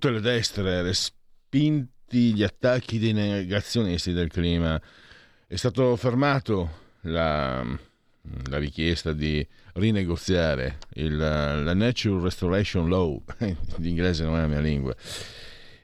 [0.00, 4.80] Tutte le destre, respinti gli attacchi dei negazionisti del clima,
[5.46, 6.70] è stato fermato
[7.02, 7.62] la,
[8.48, 13.22] la richiesta di rinegoziare il, la Natural Restoration Law,
[13.76, 14.96] l'inglese non è la mia lingua,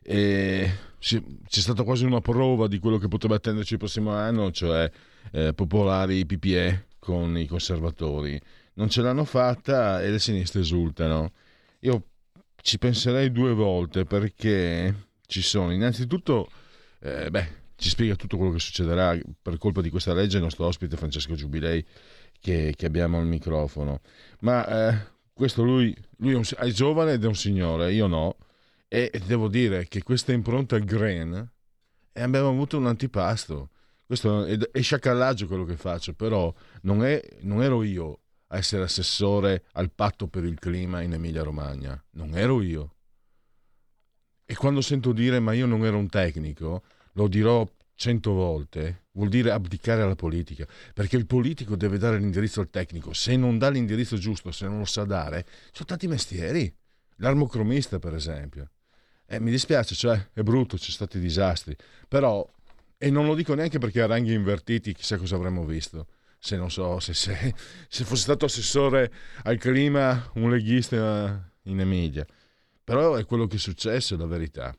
[0.03, 4.91] e c'è stata quasi una prova di quello che potrebbe attenderci il prossimo anno, cioè
[5.30, 8.41] eh, popolari PPE con i conservatori.
[8.77, 11.33] Non ce l'hanno fatta e le sinistre esultano.
[11.80, 12.03] Io
[12.67, 16.50] ci penserei due volte perché ci sono innanzitutto,
[16.98, 20.67] eh, beh, ci spiega tutto quello che succederà per colpa di questa legge il nostro
[20.67, 21.86] ospite Francesco Giubilei
[22.41, 24.00] che, che abbiamo al microfono.
[24.41, 28.36] Ma eh, questo lui, lui è, un, è, giovane ed è un signore, io no,
[28.89, 31.48] e devo dire che questa impronta green
[32.12, 33.70] e abbiamo avuto un antipasto.
[34.05, 38.84] Questo è, è sciacallaggio quello che faccio, però non, è, non ero io a essere
[38.84, 42.00] assessore al patto per il clima in Emilia Romagna.
[42.11, 42.94] Non ero io.
[44.44, 49.28] E quando sento dire ma io non ero un tecnico, lo dirò cento volte, vuol
[49.28, 53.12] dire abdicare alla politica, perché il politico deve dare l'indirizzo al tecnico.
[53.12, 56.72] Se non dà l'indirizzo giusto, se non lo sa dare, sono tanti mestieri.
[57.17, 58.70] L'armocromista, per esempio.
[59.27, 61.74] Eh, mi dispiace, cioè, è brutto, ci sono stati disastri,
[62.06, 62.48] però,
[62.97, 66.06] e non lo dico neanche perché a ranghi invertiti chissà cosa avremmo visto
[66.46, 67.55] se non so, se, se,
[67.89, 69.12] se fosse stato assessore
[69.42, 72.24] al clima un leghista in Emilia.
[72.84, 74.73] Però è quello che è successo, è la verità.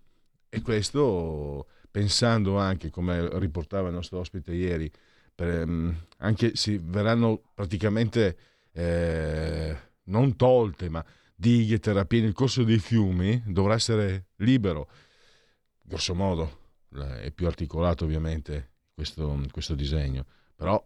[0.48, 4.90] E questo, pensando anche, come riportava il nostro ospite ieri,
[5.36, 5.90] per, mm,
[6.20, 8.38] anche si verranno praticamente
[8.72, 11.04] eh, non tolte, ma
[11.36, 14.88] dighe, terapie nel corso dei fiumi, dovrà essere libero.
[15.84, 16.60] Grosso modo,
[17.20, 20.26] è più articolato ovviamente questo, questo disegno,
[20.56, 20.82] però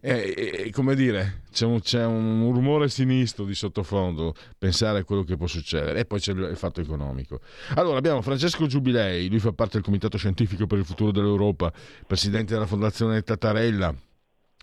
[0.00, 0.10] è,
[0.66, 5.36] è, come dire, c'è un, c'è un, rumore sinistro di sottofondo pensare a quello che
[5.36, 7.40] può succedere e poi c'è il fatto economico.
[7.74, 11.72] Allora abbiamo Francesco Giubilei, lui fa parte del Comitato Scientifico per il Futuro dell'Europa,
[12.06, 13.94] presidente della Fondazione Tattarella,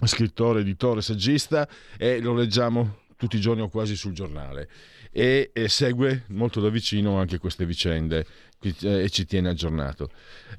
[0.04, 1.68] scrittore, editore, saggista
[1.98, 4.68] e lo leggiamo tutti i giorni o quasi sul giornale
[5.12, 8.24] e, e segue molto da vicino anche queste vicende
[8.62, 10.10] eh, e ci tiene aggiornato.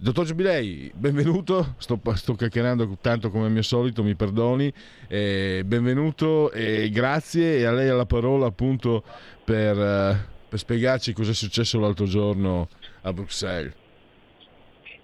[0.00, 4.72] Dottor Giubilei, benvenuto, sto, sto chiacchierando tanto come al mio solito, mi perdoni,
[5.06, 9.04] eh, benvenuto e grazie e a lei la parola appunto
[9.44, 10.16] per, uh,
[10.48, 12.68] per spiegarci cosa è successo l'altro giorno
[13.02, 13.72] a Bruxelles.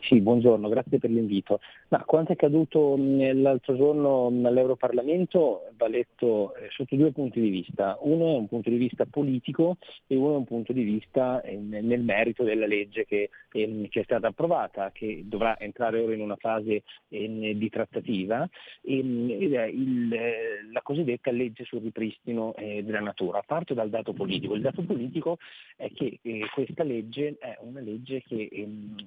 [0.01, 1.61] Sì, buongiorno, grazie per l'invito.
[1.93, 7.99] Ma quanto è accaduto l'altro giorno all'Europarlamento va letto eh, sotto due punti di vista.
[8.01, 9.77] Uno è un punto di vista politico
[10.07, 14.01] e uno è un punto di vista eh, nel merito della legge che, ehm, che,
[14.01, 18.49] è stata approvata, che dovrà entrare ora in una fase ehm, di trattativa,
[18.81, 23.43] ehm, ed è eh, la cosiddetta legge sul ripristino della natura.
[23.43, 24.55] Parto dal dato politico.
[24.55, 25.37] Il dato politico
[25.77, 26.21] è che
[26.55, 28.49] questa legge è una legge che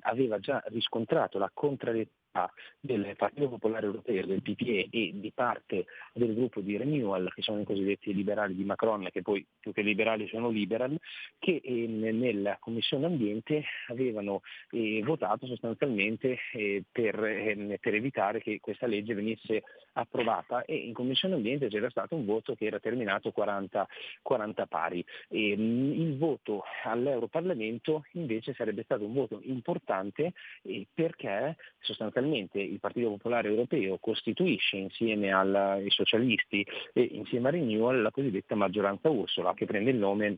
[0.02, 2.12] aveva già riscontrato la contrarietà
[2.80, 7.62] del Partito Popolare Europeo, del PPE e di parte del gruppo di Renewal, che sono
[7.62, 10.98] i cosiddetti liberali di Macron, che poi più che liberali sono liberal,
[11.40, 14.42] che eh, nella Commissione Ambiente avevano
[14.72, 19.64] eh, votato sostanzialmente eh, per, ehm, per, evitare che questa legge venisse
[19.94, 23.88] approvata e in Commissione Ambiente c'era stato un voto che era terminato 40,
[24.22, 25.06] 40 pari.
[25.30, 30.34] E, il voto all'Europarlamento invece sarebbe stato un voto importante
[30.64, 37.52] eh, perché sostanzialmente attualmente il Partito Popolare Europeo costituisce insieme ai socialisti e insieme a
[37.52, 40.38] Renewal la cosiddetta maggioranza Ursula che prende il nome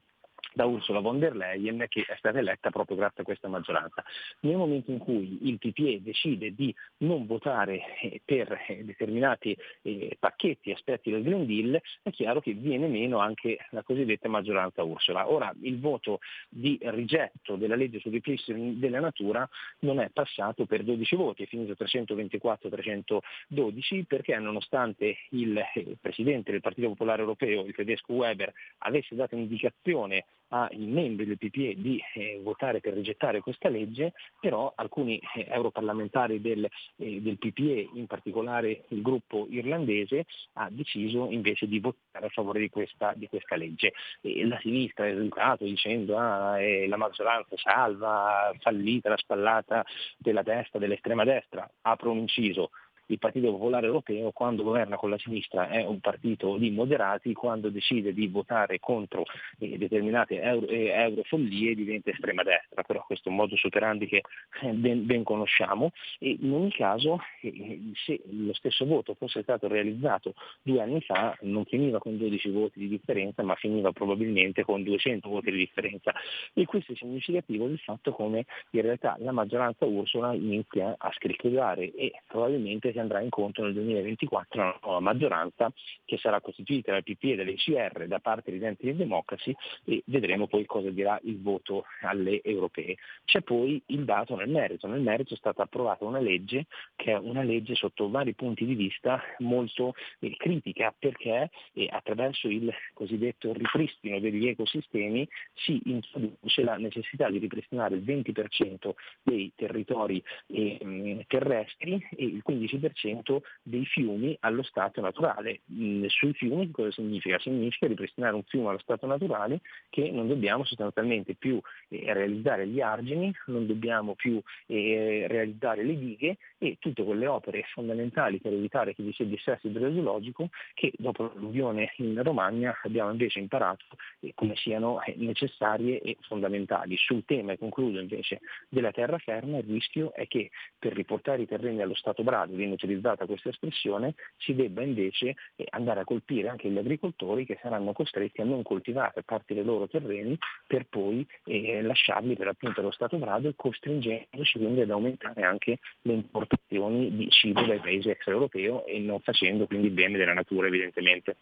[0.58, 4.04] da Ursula von der Leyen che è stata eletta proprio grazie a questa maggioranza.
[4.42, 10.18] Nel momento in cui il PPE decide di non votare eh, per eh, determinati eh,
[10.20, 15.30] pacchetti, aspetti del Green Deal, è chiaro che viene meno anche la cosiddetta maggioranza Ursula.
[15.30, 19.48] Ora il voto di rigetto della legge sul ripristino della natura
[19.80, 25.64] non è passato per 12 voti, è finito 324-312 perché nonostante il
[26.02, 31.76] Presidente del Partito Popolare Europeo, il tedesco Weber, avesse dato indicazione ai membri del PPE
[31.78, 37.90] di eh, votare per rigettare questa legge, però alcuni eh, europarlamentari del, eh, del, PPE,
[37.94, 43.28] in particolare il gruppo irlandese, ha deciso invece di votare a favore di questa, di
[43.28, 43.94] questa legge.
[44.22, 46.58] E la sinistra ha esultato dicendo ah,
[46.88, 49.86] la maggioranza salva, fallita la spallata
[50.18, 52.70] della destra, dell'estrema destra, apro un inciso,
[53.08, 57.70] il Partito Popolare Europeo quando governa con la sinistra è un partito di moderati, quando
[57.70, 59.24] decide di votare contro
[59.60, 64.22] eh, determinate euro, eh, eurofollie diventa estrema destra, però questo è un modus operandi che
[64.62, 65.92] eh, ben, ben, conosciamo.
[66.20, 71.38] E in ogni caso eh, se lo stesso voto fosse stato realizzato due anni fa
[71.42, 76.14] non finiva con 12 voti di differenza ma finiva probabilmente con 200 voti di differenza.
[76.54, 81.94] E questo è significativo del fatto come in realtà la maggioranza Ursula inizia a scricchiolare
[81.94, 85.72] e probabilmente si andrà incontro nel 2024 una nuova maggioranza
[86.04, 89.56] che sarà costituita dal PP e dall'ECR da parte di Identity Democracy
[89.86, 92.96] e vedremo poi cosa dirà il voto alle europee.
[93.24, 94.88] C'è poi il dato nel merito.
[94.88, 96.66] Nel merito è stata approvata una legge
[96.96, 102.48] che è una legge sotto vari punti di vista molto eh, critica perché eh, attraverso
[102.48, 108.92] il cosiddetto ripristino degli ecosistemi si introduce la necessità di ripristinare il 20%
[109.22, 115.62] dei territori eh, terrestri e il 15% 10% dei fiumi allo stato naturale.
[115.72, 117.40] Mm, sui fiumi cosa significa?
[117.40, 122.82] Significa ripristinare un fiume allo stato naturale che non dobbiamo sostanzialmente più eh, realizzare gli
[122.82, 128.96] argini, non dobbiamo più eh, realizzare le dighe e tutte quelle opere fondamentali per evitare
[128.96, 133.86] che vi sia dissesto idrogeologico che dopo l'alluvione in Romagna abbiamo invece imparato
[134.20, 136.96] eh, come siano necessarie e fondamentali.
[136.98, 138.40] Sul tema, e concludo invece,
[138.70, 143.26] della terraferma il rischio è che per riportare i terreni allo stato brado viene utilizzata
[143.26, 148.42] questa espressione, si debba invece eh, andare a colpire anche gli agricoltori che saranno costretti
[148.42, 153.18] a non coltivare parte dei loro terreni per poi eh, lasciarli per appunto allo stato
[153.18, 159.20] brado costringendoci quindi ad aumentare anche le importazioni di cibo dai paesi extraeuropei e non
[159.20, 161.36] facendo quindi bene della natura evidentemente.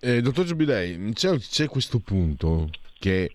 [0.00, 2.68] Eh, dottor Giubilei, c'è, c'è, questo punto
[2.98, 3.32] che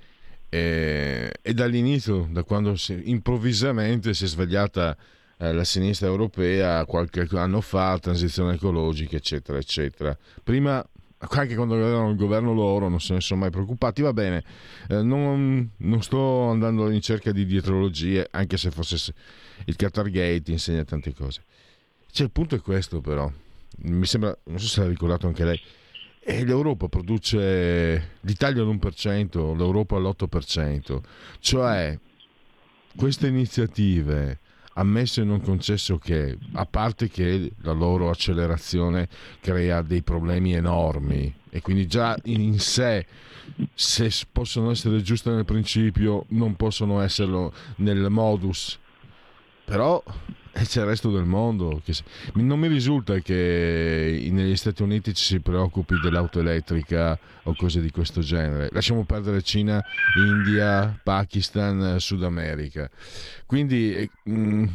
[0.49, 4.95] eh, è dall'inizio, da quando si, improvvisamente si è svegliata
[5.39, 10.17] eh, la sinistra europea qualche anno fa, transizione ecologica, eccetera, eccetera.
[10.43, 10.85] Prima
[11.19, 14.43] anche quando avevano il governo loro non se ne sono mai preoccupati, va bene,
[14.87, 19.13] eh, non, non, sto andando in cerca di dietrologie, anche se fosse
[19.65, 21.43] il Qatar Gate insegna tante cose.
[22.11, 23.31] Cioè, il punto è questo però,
[23.83, 25.61] mi sembra, non so se l'ha ricordato anche lei,
[26.21, 30.99] e l'Europa produce l'Italia all'1%, l'Europa all'8%,
[31.39, 31.97] cioè
[32.95, 34.39] queste iniziative
[34.73, 39.07] ammesso e non concesso che, a parte che la loro accelerazione
[39.39, 43.05] crea dei problemi enormi e quindi già in sé,
[43.73, 48.77] se possono essere giuste nel principio, non possono esserlo nel modus,
[49.65, 50.01] però
[50.51, 51.81] e c'è il resto del mondo.
[51.83, 51.93] Che...
[52.33, 57.91] Non mi risulta che negli Stati Uniti ci si preoccupi dell'auto elettrica o cose di
[57.91, 58.69] questo genere.
[58.71, 59.83] Lasciamo perdere Cina,
[60.17, 62.89] India, Pakistan, Sud America.
[63.45, 64.67] Quindi mh, mm,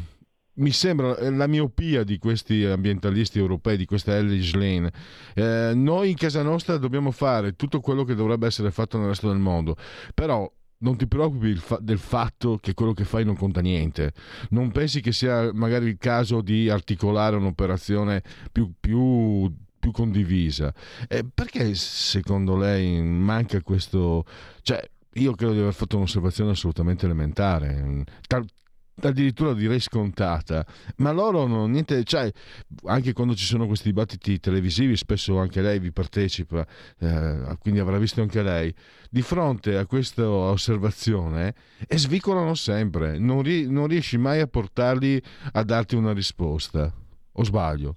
[0.55, 4.93] mi sembra eh, la miopia di questi ambientalisti europei, di questa Ellis Lane.
[5.35, 9.29] Eh, noi in casa nostra dobbiamo fare tutto quello che dovrebbe essere fatto nel resto
[9.29, 9.77] del mondo,
[10.15, 14.13] però non ti preoccupi del fatto che quello che fai non conta niente.
[14.51, 20.73] Non pensi che sia magari il caso di articolare un'operazione più, più, più condivisa.
[21.09, 24.25] Eh, perché secondo lei manca questo...
[24.63, 24.83] Cioè,
[25.15, 28.05] io credo di aver fatto un'osservazione assolutamente elementare.
[29.03, 30.65] Addirittura direi scontata,
[30.99, 32.31] ma loro non niente, cioè
[32.85, 36.65] anche quando ci sono questi dibattiti televisivi, spesso anche lei vi partecipa,
[37.01, 38.73] eh, quindi avrà visto anche lei,
[39.11, 41.55] di fronte a questa osservazione
[41.87, 45.21] e svicolano sempre, non, ri- non riesci mai a portarli
[45.53, 46.93] a darti una risposta,
[47.33, 47.97] o sbaglio?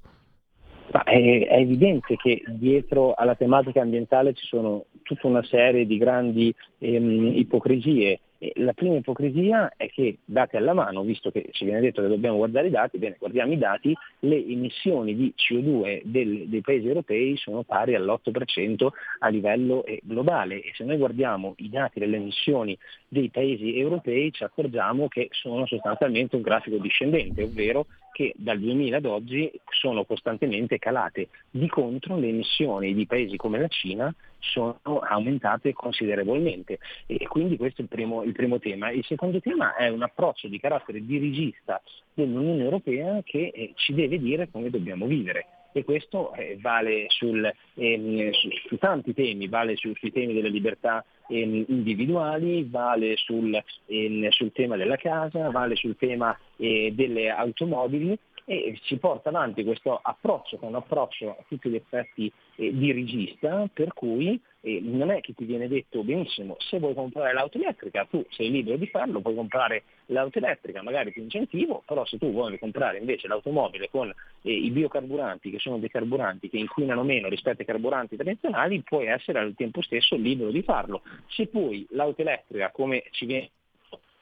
[0.91, 5.97] Ma è, è, evidente che dietro alla tematica ambientale ci sono tutta una serie di
[5.97, 8.21] grandi ehm, ipocrisie
[8.55, 12.37] la prima ipocrisia è che, date alla mano, visto che ci viene detto che dobbiamo
[12.37, 17.35] guardare i dati, bene, guardiamo i dati, le emissioni di CO2 del, dei paesi europei
[17.37, 18.87] sono pari all'8%
[19.19, 20.61] a livello eh, globale.
[20.61, 22.77] E se noi guardiamo i dati delle emissioni
[23.07, 28.97] dei paesi europei ci accorgiamo che sono sostanzialmente un grafico discendente, ovvero che dal 2000
[28.97, 31.27] ad oggi sono costantemente calate.
[31.51, 37.81] Di contro le emissioni di paesi come la Cina sono aumentate considerevolmente e quindi questo
[37.81, 38.89] è il primo, il primo tema.
[38.89, 41.79] Il secondo tema è un approccio di carattere dirigista
[42.11, 47.51] dell'Unione Europea che eh, ci deve dire come dobbiamo vivere e questo eh, vale sul,
[47.75, 53.61] ehm, su, su, tanti temi, vale su, sui temi delle libertà ehm, individuali, vale sul,
[53.85, 58.17] ehm, sul, tema della casa, vale sul tema eh, delle automobili
[58.49, 62.73] e si porta avanti questo approccio, che è un approccio a tutti gli effetti eh,
[62.73, 67.57] dirigista, per cui eh, non è che ti viene detto benissimo, se vuoi comprare l'auto
[67.57, 72.17] elettrica tu sei libero di farlo, puoi comprare l'auto elettrica, magari ti incentivo, però se
[72.17, 74.07] tu vuoi comprare invece l'automobile con
[74.43, 79.07] eh, i biocarburanti, che sono dei carburanti che inquinano meno rispetto ai carburanti tradizionali, puoi
[79.07, 81.01] essere al tempo stesso libero di farlo.
[81.27, 83.49] Se poi l'auto elettrica, come ci viene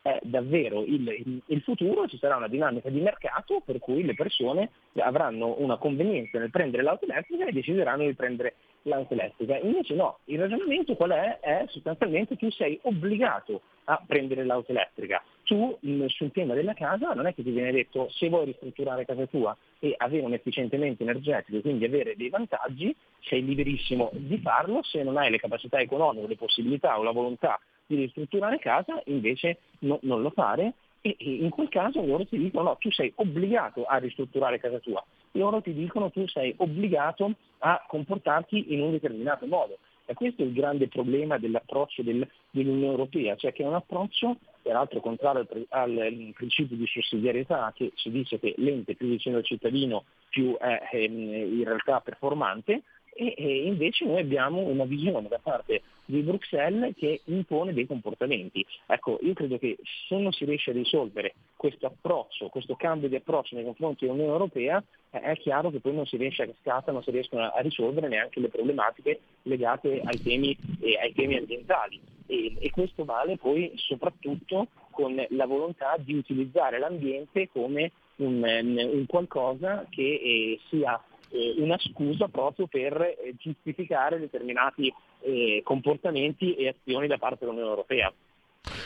[0.05, 4.69] è davvero il, il, futuro, ci sarà una dinamica di mercato per cui le persone
[4.97, 9.57] avranno una convenienza nel prendere l'auto elettrica e decideranno di prendere l'auto elettrica.
[9.57, 11.39] Invece no, il ragionamento qual è?
[11.39, 15.23] È sostanzialmente tu sei obbligato a prendere l'auto elettrica.
[15.41, 19.25] Tu sul tema della casa non è che ti viene detto se vuoi ristrutturare casa
[19.25, 24.83] tua e avere un efficientamento energetico e quindi avere dei vantaggi, sei liberissimo di farlo,
[24.83, 29.59] se non hai le capacità economiche, le possibilità o la volontà di ristrutturare casa, invece
[29.79, 30.73] no, non lo fare
[31.05, 34.79] e, e, in quel caso loro ti dicono no, tu sei obbligato a ristrutturare casa
[34.79, 39.77] tua, loro ti dicono tu sei obbligato a comportarti in un determinato modo.
[40.07, 44.37] E questo è il grande problema dell'approccio del, dell'Unione Europea, cioè che è un approccio,
[44.61, 49.45] peraltro contrario al, al, principio di sussidiarietà, che ci dice che l'ente più vicino al
[49.45, 52.83] cittadino più è, è in realtà performante,
[53.15, 58.63] e, e invece noi abbiamo una visione da parte di Bruxelles che impone dei comportamenti.
[58.85, 63.15] Ecco, io credo che se non si riesce a risolvere questo approccio, questo cambio di
[63.15, 66.91] approccio nei confronti dell'Unione Europea, eh, è chiaro che poi non si riesce a cascata,
[66.91, 71.99] non si riescono a risolvere neanche le problematiche legate ai temi, eh, ai temi ambientali.
[72.27, 79.05] E, e, questo vale poi soprattutto con la volontà di utilizzare l'ambiente come un, un
[79.05, 80.99] qualcosa che eh, sia
[81.57, 88.13] una scusa proprio per eh, giustificare determinati eh, comportamenti e azioni da parte dell'Unione Europea.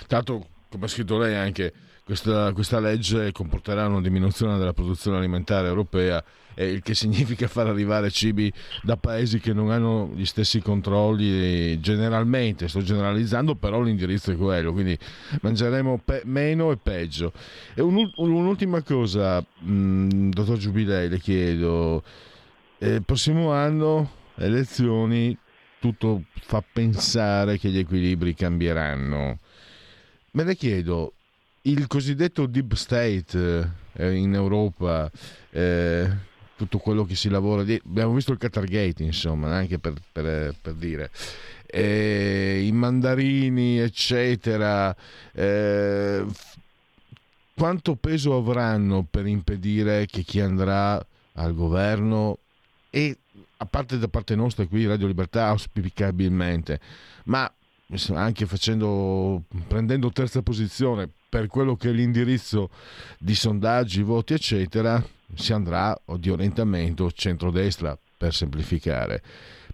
[0.08, 1.74] Tanto, come ha scritto lei anche,
[2.10, 6.24] questa, questa, legge comporterà una diminuzione della produzione alimentare europea,
[6.56, 8.52] il che significa far arrivare cibi
[8.82, 14.74] da paesi che non hanno gli stessi controlli generalmente, sto generalizzando, però l'indirizzo è quello,
[14.74, 14.98] quindi
[15.42, 17.32] mangeremo pe- meno e peggio.
[17.76, 22.02] E un, un'ultima cosa, mh, mm, dottor Giubilei, le chiedo,
[22.88, 25.38] il prossimo anno elezioni,
[25.80, 29.40] tutto fa pensare che gli equilibri cambieranno.
[30.32, 31.14] Me le chiedo,
[31.64, 35.10] il cosiddetto deep state eh, in Europa,
[35.50, 36.10] eh,
[36.56, 40.74] tutto quello che si lavora, di, abbiamo visto il Qatargate insomma, anche per, per, per
[40.74, 41.10] dire,
[41.66, 44.96] eh, i mandarini eccetera,
[45.34, 46.26] eh,
[47.54, 52.40] quanto peso avranno per impedire che chi andrà al governo
[52.90, 53.18] e
[53.58, 56.80] a parte da parte nostra qui Radio Libertà auspicabilmente,
[57.26, 57.52] ma
[58.14, 62.70] anche facendo, prendendo terza posizione per quello che è l'indirizzo
[63.18, 65.04] di sondaggi, voti eccetera,
[65.34, 69.22] si andrà di orientamento centrodestra per semplificare.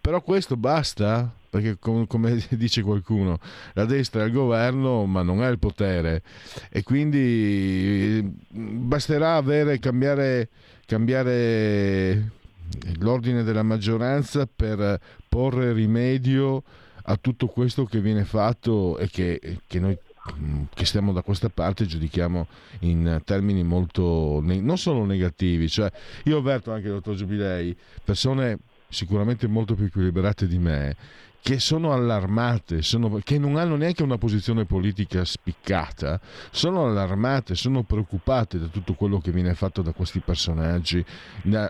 [0.01, 1.31] Però questo basta?
[1.49, 3.39] Perché come dice qualcuno,
[3.73, 6.21] la destra è il governo ma non ha il potere
[6.69, 10.49] e quindi basterà avere, cambiare,
[10.85, 12.31] cambiare
[12.99, 16.63] l'ordine della maggioranza per porre rimedio
[17.03, 19.97] a tutto questo che viene fatto e che, che noi
[20.73, 22.47] che stiamo da questa parte giudichiamo
[22.79, 25.91] in termini molto non solo negativi cioè
[26.23, 28.57] io avverto anche dottor Giubilei persone
[28.89, 30.95] sicuramente molto più equilibrate di me
[31.45, 37.83] che sono allarmate, sono, che non hanno neanche una posizione politica spiccata, sono allarmate, sono
[37.83, 41.05] preoccupate da tutto quello che viene fatto da questi personaggi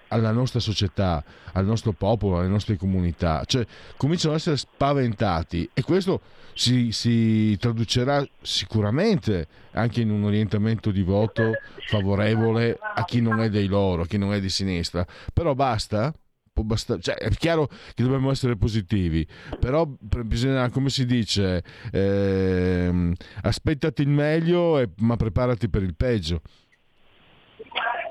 [0.07, 3.43] alla nostra società, al nostro popolo, alle nostre comunità.
[3.45, 3.67] Cioè,
[3.97, 6.21] cominciano ad essere spaventati e questo
[6.53, 11.51] si, si traducerà sicuramente anche in un orientamento di voto
[11.87, 15.05] favorevole a chi non è dei loro, a chi non è di sinistra.
[15.33, 16.13] Però basta?
[16.55, 19.27] Può bastare, cioè, è chiaro che dobbiamo essere positivi,
[19.59, 19.85] però
[20.23, 26.39] bisogna, come si dice, eh, aspettati il meglio, e, ma preparati per il peggio.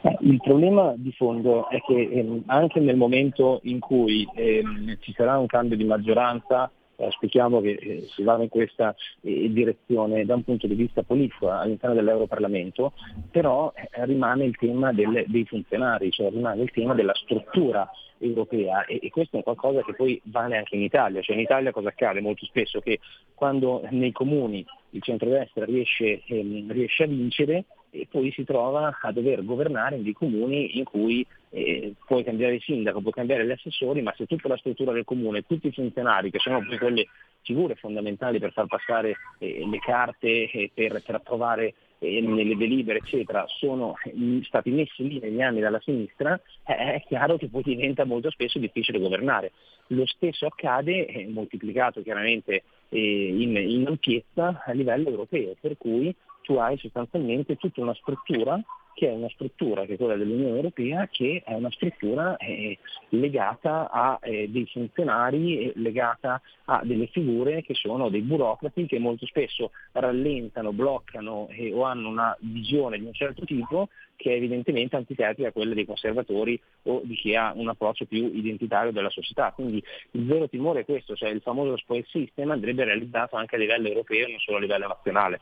[0.03, 5.15] Eh, il problema di fondo è che ehm, anche nel momento in cui ehm, ci
[5.17, 10.35] sarà un cambio di maggioranza, auspichiamo che eh, si vada in questa eh, direzione da
[10.35, 12.93] un punto di vista politico all'interno dell'Europarlamento,
[13.31, 18.85] però eh, rimane il tema del, dei funzionari, cioè rimane il tema della struttura europea
[18.85, 21.89] e, e, questo è qualcosa che poi vale anche in Italia, cioè in Italia cosa
[21.89, 22.81] accade molto spesso?
[22.81, 23.01] Che
[23.35, 29.13] quando nei comuni il centrodestra riesce, ehm, riesce a vincere, e poi si trova a
[29.13, 33.53] dover governare in dei comuni in cui eh, puoi cambiare il sindaco, puoi cambiare gli
[33.53, 37.07] assessori, ma se tutta la struttura del comune, tutti i funzionari, che sono poi quelle
[37.43, 42.99] figure fondamentali per far passare eh, le carte, eh, per, per, approvare eh, nelle delibere,
[42.99, 43.95] eccetera, sono
[44.43, 46.35] stati messi lì negli anni dalla sinistra,
[46.67, 49.53] eh, è chiaro che poi diventa molto spesso difficile governare.
[49.89, 56.55] Lo stesso accade, eh, moltiplicato chiaramente in, in ampiezza, a livello europeo, per cui tu
[56.57, 58.63] hai sostanzialmente tutta una struttura
[58.95, 63.91] che è una struttura, che è quella dell'Unione Europea, che è una struttura eh, legata
[63.91, 69.27] a eh, dei funzionari, eh, legata a delle figure che sono dei burocrati che molto
[69.27, 74.95] spesso rallentano, bloccano eh, o hanno una visione di un certo tipo che è evidentemente
[74.95, 79.51] antitetica a quella dei conservatori o di chi ha un approccio più identitario della società.
[79.53, 79.83] Quindi
[80.13, 83.89] il vero timore è questo, cioè il famoso spoil system andrebbe realizzato anche a livello
[83.89, 85.41] europeo, non solo a livello nazionale.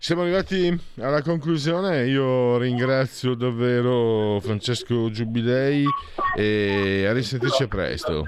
[0.00, 5.84] Siamo arrivati alla conclusione, io ringrazio davvero Francesco Giubilei
[6.36, 8.22] e a risentirci presto.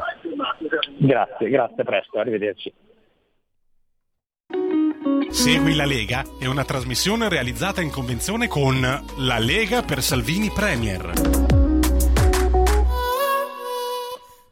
[0.98, 2.74] Grazie, grazie, presto, arrivederci.
[5.30, 11.12] Segui la Lega è una trasmissione realizzata in convenzione con La Lega per Salvini Premier.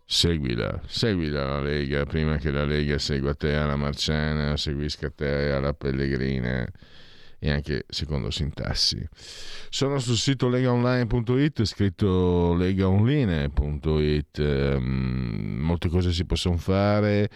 [0.07, 5.75] Seguila, seguila la Lega prima che la Lega segua te alla Marciana, seguisca te alla
[5.75, 6.65] Pellegrina
[7.38, 9.07] e anche secondo sintassi.
[9.68, 17.30] Sono sul sito legaonline.it, scritto legaonline.it, um, molte cose si possono fare,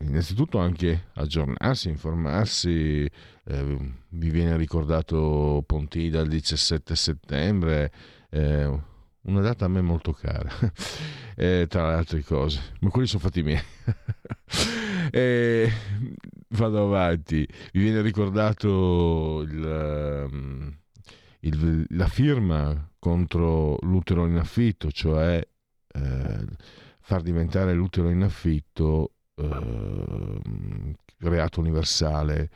[0.00, 3.08] innanzitutto anche aggiornarsi, informarsi,
[3.44, 7.92] eh, vi viene ricordato Pontida il 17 settembre,
[8.30, 8.90] eh,
[9.22, 10.50] una data a me molto cara,
[11.36, 13.62] eh, tra le altre cose, ma quelli sono fatti miei.
[15.14, 15.70] e
[16.48, 20.78] vado avanti, vi viene ricordato il, ehm,
[21.40, 25.46] il, la firma contro l'utero in affitto, cioè
[25.94, 26.44] eh,
[27.00, 30.40] far diventare l'utero in affitto eh,
[31.18, 32.48] reato universale.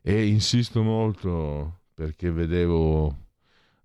[0.00, 3.27] E insisto molto perché vedevo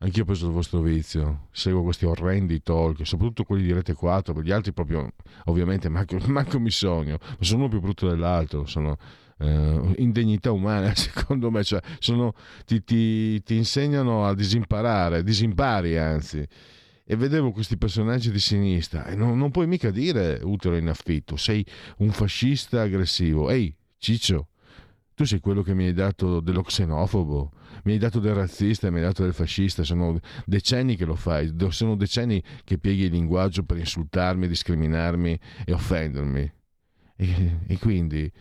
[0.03, 4.33] Anch'io ho preso il vostro vizio, seguo questi orrendi talk, soprattutto quelli di Rete 4,
[4.33, 5.13] per gli altri proprio,
[5.45, 8.97] ovviamente, manco, manco mi sogno, ma sono uno più brutto dell'altro, sono
[9.39, 12.33] eh, indegnità umana, secondo me, cioè, sono,
[12.65, 16.45] ti, ti, ti insegnano a disimparare, disimpari anzi.
[17.05, 21.37] E vedevo questi personaggi di sinistra e non, non puoi mica dire utero in affitto,
[21.37, 21.65] sei
[21.99, 23.49] un fascista aggressivo.
[23.49, 24.47] Ehi, Ciccio,
[25.13, 27.51] tu sei quello che mi hai dato dello xenofobo,
[27.83, 31.53] mi hai dato del razzista mi hai dato del fascista, sono decenni che lo fai,
[31.69, 36.51] sono decenni che pieghi il linguaggio per insultarmi, discriminarmi e offendermi.
[37.15, 38.31] E, e quindi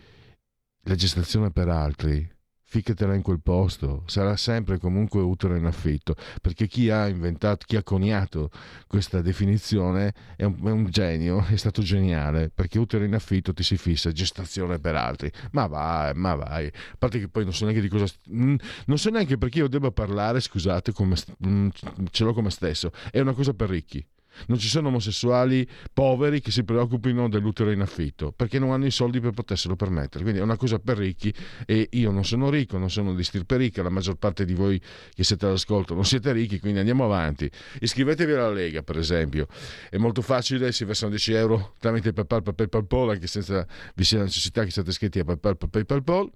[0.85, 2.32] la gestazione per altri
[2.73, 7.75] ficatela in quel posto, sarà sempre comunque utero in affitto, perché chi ha inventato, chi
[7.75, 8.49] ha coniato
[8.87, 13.61] questa definizione è un, è un, genio, è stato geniale, perché utero in affitto ti
[13.61, 17.65] si fissa gestazione per altri, ma vai, ma vai, a parte che poi non so
[17.65, 18.57] neanche di cosa, non
[18.95, 23.53] so neanche perché io debba parlare, scusate, come, ce l'ho come stesso, è una cosa
[23.53, 24.03] per ricchi.
[24.47, 28.91] Non ci sono omosessuali poveri che si preoccupino dell'utero in affitto perché non hanno i
[28.91, 30.23] soldi per poterselo permettere.
[30.23, 31.33] Quindi è una cosa per ricchi
[31.65, 34.81] e io non sono ricco, non sono di stirpe ricca, la maggior parte di voi
[35.13, 37.49] che siete all'ascolto non siete ricchi, quindi andiamo avanti.
[37.79, 39.47] Iscrivetevi alla Lega, per esempio.
[39.89, 43.65] È molto facile, si versano 10 euro tramite PayPal, PayPal, PayPal, anche senza
[43.95, 46.31] vi sia la necessità che siate iscritti a PayPal, PayPal, PayPal.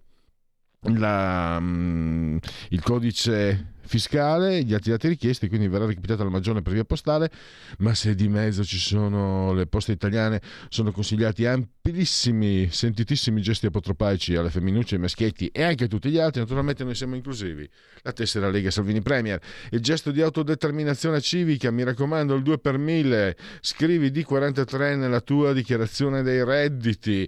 [0.82, 6.74] La, um, il codice fiscale, gli atti dati richiesti, quindi verrà recapitata la maggiore per
[6.74, 7.32] via postale,
[7.80, 14.36] ma se di mezzo ci sono le poste italiane, sono consigliati amplissimi, sentitissimi gesti apotropaici
[14.36, 17.68] alle femminucce, ai maschietti e anche a tutti gli altri, naturalmente noi siamo inclusivi.
[18.04, 19.40] La tessera Lega Salvini Premier,
[19.72, 25.54] il gesto di autodeterminazione civica, mi raccomando, il 2 per 1000, scrivi D43 nella tua
[25.54, 27.28] dichiarazione dei redditi.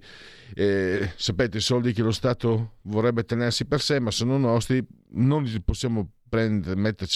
[0.53, 5.43] Eh, sapete, i soldi che lo Stato vorrebbe tenersi per sé, ma sono nostri, non
[5.43, 6.09] li possiamo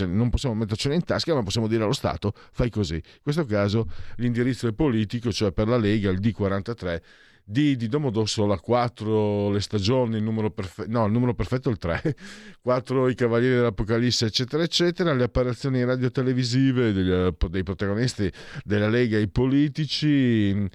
[0.06, 2.96] non possiamo mettercene in tasca, ma possiamo dire allo Stato fai così.
[2.96, 7.02] In questo caso l'indirizzo è politico, cioè per la Lega il D43
[7.46, 11.78] D di Domodossola 4 le stagioni, il numero perfetto, no, il numero perfetto è il
[11.78, 12.16] 3,
[12.62, 18.32] 4 i Cavalieri dell'Apocalisse, eccetera, eccetera, le apparizioni radio-televisive degli, dei protagonisti
[18.64, 20.70] della Lega, i politici.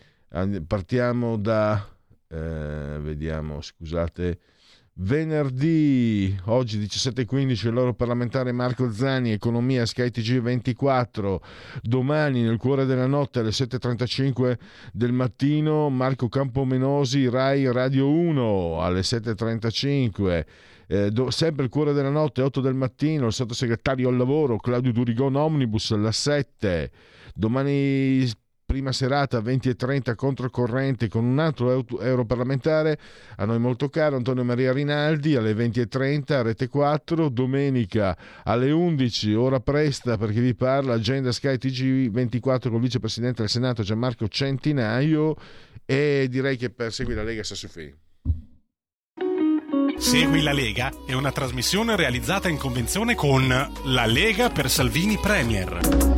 [0.67, 1.89] Partiamo da,
[2.29, 4.39] eh, vediamo, scusate,
[5.01, 11.41] Venerdì, oggi 17.15, il loro parlamentare Marco Zani, Economia Sky TG 24.
[11.83, 14.59] Domani, nel cuore della notte, alle 7.35
[14.93, 20.45] del mattino, Marco Campomenosi, Rai Radio 1, alle 7.35.
[20.89, 24.91] Eh, do, sempre il cuore della notte, 8 del mattino, il sottosegretario al lavoro Claudio
[24.91, 26.91] Durigon Omnibus alle 7.
[27.35, 28.29] Domani
[28.69, 32.99] prima serata 20 e 30 controcorrente con un altro europarlamentare
[33.37, 38.71] a noi molto caro Antonio Maria Rinaldi alle 20 e 30 Rete 4 domenica alle
[38.71, 43.83] 11 ora presta perché vi parla agenda Sky TG 24 con il vicepresidente del Senato
[43.83, 45.35] Gianmarco Centinaio
[45.87, 47.91] e direi che per seguire la Lega Sassofì
[49.97, 56.18] Segui la Lega è una trasmissione realizzata in convenzione con La Lega per Salvini Premier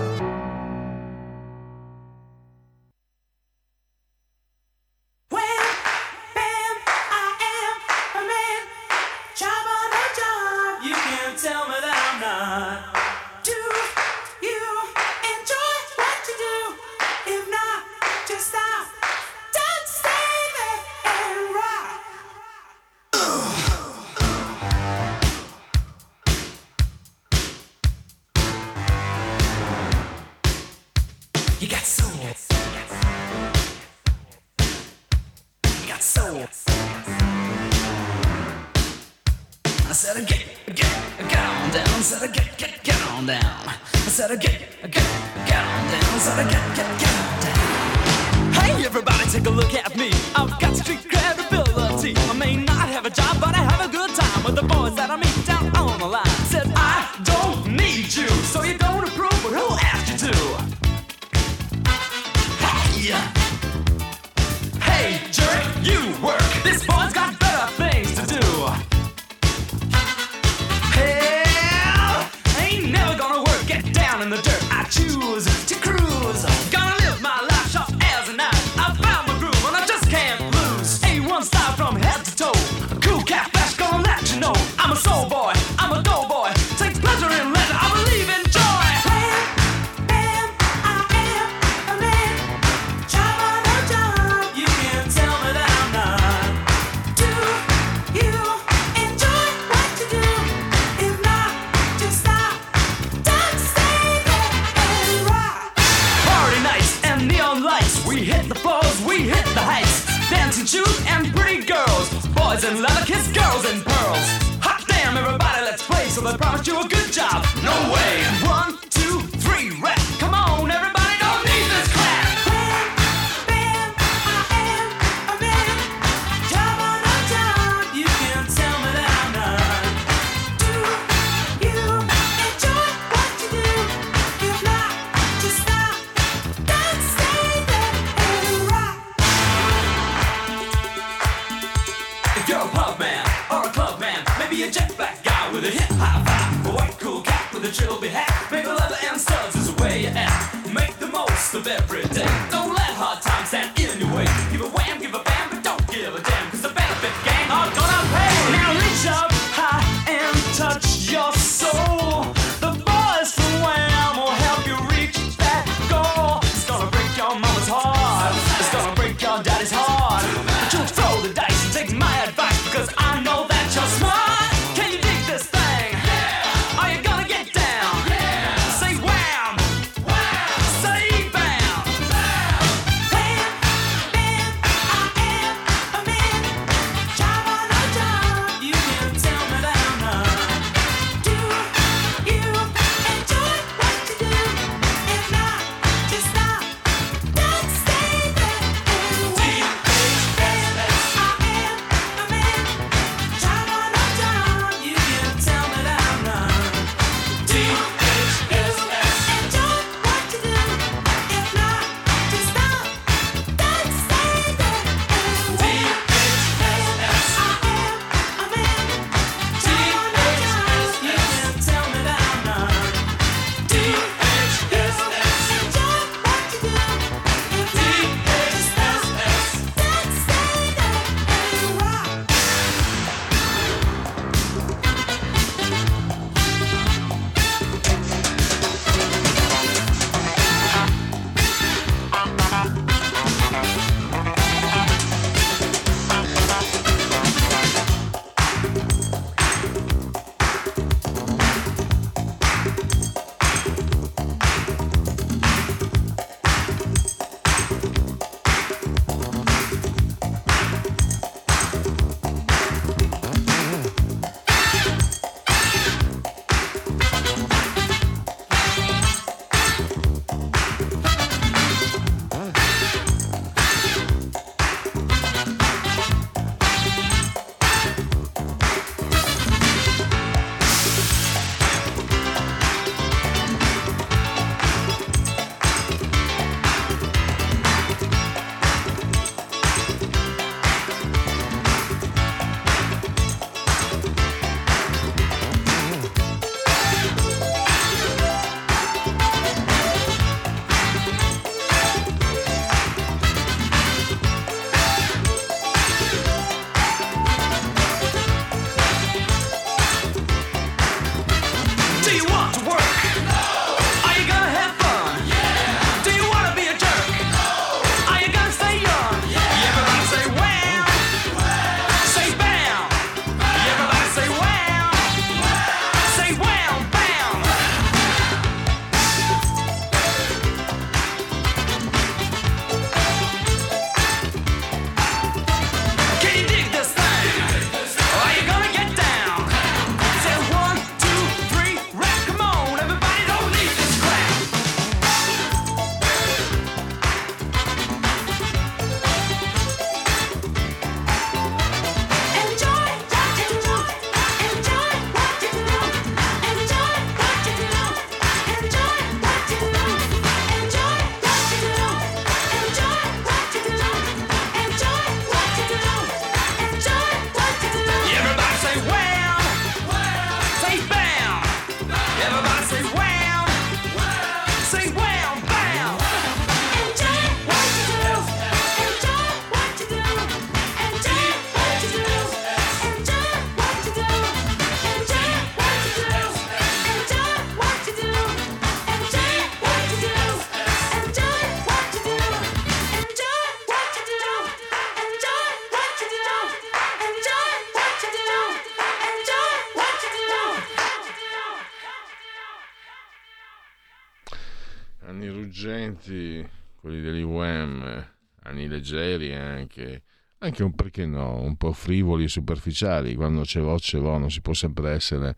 [408.81, 410.01] Leggeri anche,
[410.39, 414.41] anche un perché no, un po' frivoli e superficiali, quando c'è voce vo non si
[414.41, 415.35] può sempre essere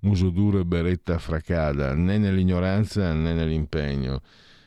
[0.00, 4.22] muso duro e beretta fracada, né nell'ignoranza né nell'impegno.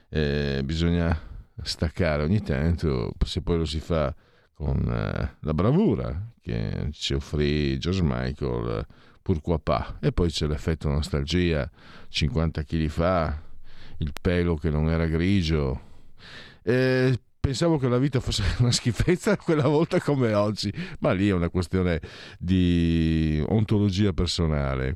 [0.10, 1.18] Eh, bisogna
[1.62, 4.15] staccare ogni tanto, se poi lo si fa
[4.54, 8.86] con eh, la bravura che ci offrì George Michael,
[9.22, 9.96] pourquoi pas.
[10.00, 11.70] E poi c'è l'effetto nostalgia,
[12.10, 13.42] 50 kg fa,
[13.98, 15.88] il pelo che non era grigio.
[16.63, 21.34] Eh, pensavo che la vita fosse una schifezza quella volta come oggi, ma lì è
[21.34, 21.99] una questione
[22.38, 24.95] di ontologia personale,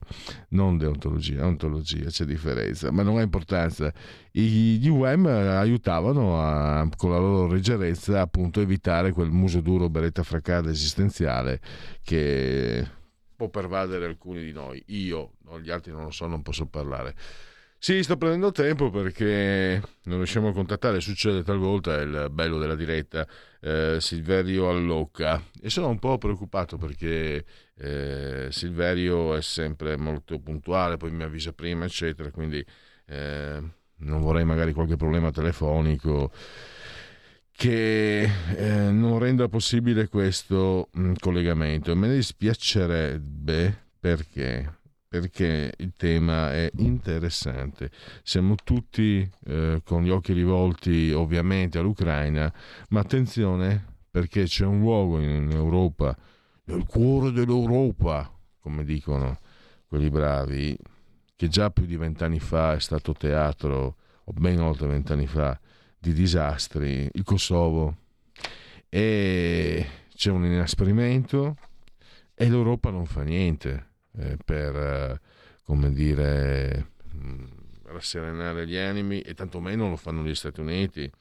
[0.50, 3.94] non deontologia, ontologia, c'è differenza, ma non ha importanza.
[4.32, 10.24] Gli UM aiutavano a, con la loro leggerezza appunto a evitare quel muso duro beretta
[10.24, 11.60] fracada esistenziale
[12.04, 12.86] che
[13.36, 14.84] può pervadere alcuni di noi.
[14.88, 17.16] Io, gli altri non lo so, non posso parlare.
[17.84, 22.76] Sì, sto prendendo tempo perché non riusciamo a contattare, succede talvolta, è il bello della
[22.76, 23.28] diretta,
[23.60, 27.44] eh, Silverio Allocca e sono un po' preoccupato perché
[27.76, 32.66] eh, Silverio è sempre molto puntuale, poi mi avvisa prima, eccetera, quindi
[33.08, 33.62] eh,
[33.98, 36.32] non vorrei magari qualche problema telefonico
[37.52, 41.94] che eh, non renda possibile questo mh, mm, collegamento.
[41.98, 44.83] Me ne dispiacerebbe perché
[45.20, 47.92] perché il tema è interessante.
[48.24, 52.52] Siamo tutti eh, con gli occhi rivolti ovviamente all'Ucraina,
[52.90, 56.18] ma attenzione perché c'è un luogo in Europa,
[56.64, 58.28] nel cuore dell'Europa,
[58.60, 59.38] come dicono
[59.86, 60.76] quelli bravi,
[61.36, 65.60] che già più di vent'anni fa è stato teatro, o ben oltre vent'anni fa,
[65.96, 67.98] di disastri, il Kosovo.
[68.90, 71.56] E c'è un inasprimento
[72.34, 75.22] e l'Europa non fa niente eh, per, eh,
[75.64, 77.46] come dire, mm,
[77.86, 81.12] rasserenare gli animi e tantomeno lo fanno gli Stati Uniti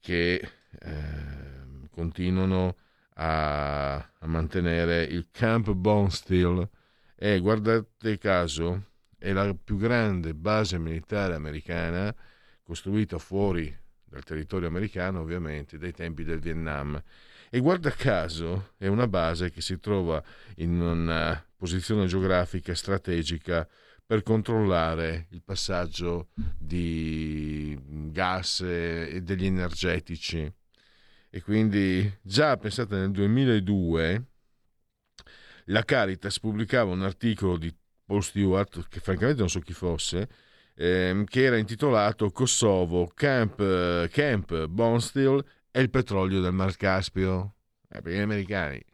[0.00, 0.34] che
[0.80, 2.76] eh, continuano
[3.14, 6.68] a, a, mantenere il Camp Bonesteel
[7.14, 12.14] e guardate caso è la più grande base militare americana
[12.62, 13.74] costruita fuori
[14.04, 17.02] dal territorio americano ovviamente dai tempi del Vietnam.
[17.48, 20.22] E guarda caso è una base che si trova
[20.56, 23.68] in una posizione geografica strategica
[24.04, 27.76] per controllare il passaggio di
[28.12, 30.52] gas e degli energetici.
[31.28, 34.24] E quindi già pensate nel 2002
[35.66, 40.28] la Caritas pubblicava un articolo di Paul Stewart, che francamente non so chi fosse,
[40.76, 47.54] ehm, che era intitolato Kosovo, Camp, Camp Bonsteel e il petrolio del Mar Caspio.
[47.88, 48.84] Eh, perché gli americani,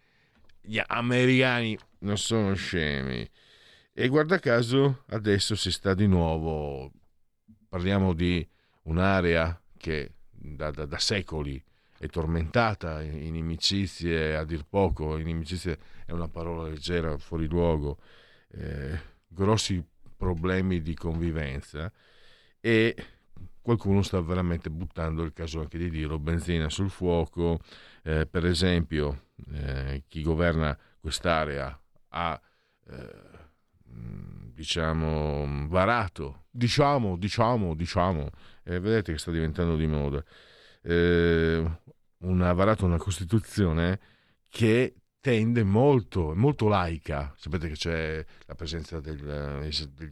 [0.63, 3.29] gli americani non sono scemi.
[3.93, 6.91] E guarda caso adesso si sta di nuovo,
[7.69, 8.47] parliamo di
[8.85, 11.63] un'area che da, da, da secoli
[11.99, 17.99] è tormentata in inimicizie, a dir poco, inimicizie è una parola leggera, fuori luogo,
[18.53, 19.85] eh, grossi
[20.17, 21.93] problemi di convivenza
[22.61, 22.97] e
[23.61, 27.61] qualcuno sta veramente buttando, il caso anche di dirlo, benzina sul fuoco,
[28.03, 31.82] eh, per esempio eh, chi governa quest'area
[32.13, 32.41] ha
[32.89, 33.31] eh,
[34.55, 36.45] diciamo varato.
[36.51, 38.31] Diciamo diciamo diciamo.
[38.65, 40.23] Eh, vedete che sta diventando di moda.
[40.83, 41.71] Eh,
[42.25, 43.99] ha varato una costituzione
[44.49, 47.35] che tende molto molto laica.
[47.37, 50.11] Sapete che c'è la presenza del, del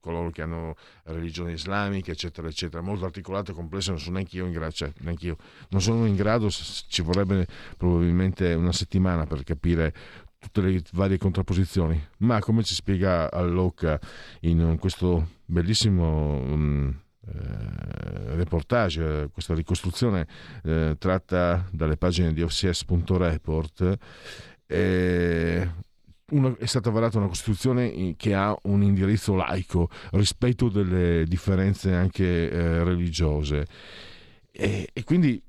[0.00, 4.46] coloro che hanno religione islamica, eccetera, eccetera, molto articolato e complesso, non sono neanche io
[4.46, 5.36] in grado, cioè, neanche io,
[5.68, 9.94] non sono in grado, ci vorrebbe probabilmente una settimana per capire
[10.40, 14.00] tutte le varie contrapposizioni, ma come ci spiega Allocca
[14.40, 20.26] in questo bellissimo um, eh, reportage, questa ricostruzione
[20.64, 23.98] eh, tratta dalle pagine di OCS.report,
[24.66, 25.70] eh,
[26.30, 32.50] una, è stata varata una Costituzione che ha un indirizzo laico rispetto delle differenze anche
[32.50, 33.66] eh, religiose.
[34.50, 35.40] E, e quindi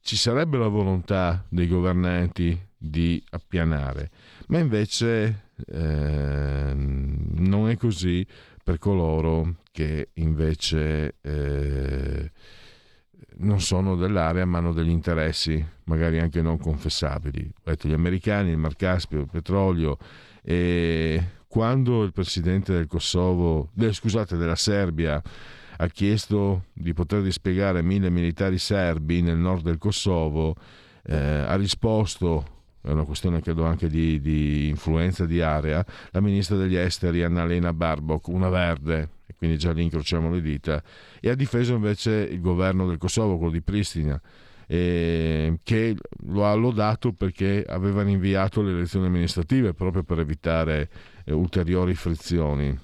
[0.00, 4.10] ci sarebbe la volontà dei governanti di appianare
[4.48, 8.26] ma invece eh, non è così
[8.64, 12.30] per coloro che invece eh,
[13.38, 17.50] non sono dell'area ma hanno degli interessi magari anche non confessabili.
[17.64, 19.98] Detto gli americani, il Mar Caspio, il petrolio
[20.42, 25.20] e quando il presidente del Kosovo, eh, scusate, della Serbia
[25.76, 30.54] ha chiesto di poter dispiegare mille militari serbi nel nord del Kosovo,
[31.04, 36.56] eh, ha risposto è una questione credo anche di, di, influenza di area, la ministra
[36.56, 40.82] degli esteri Annalena Barbok, una verde, quindi già lì incrociamo le dita,
[41.20, 44.20] e ha difeso invece il governo del Kosovo, quello di Pristina,
[44.66, 50.88] eh, che lo ha lodato perché avevano inviato le elezioni amministrative proprio per evitare
[51.24, 52.78] eh, ulteriori frizioni.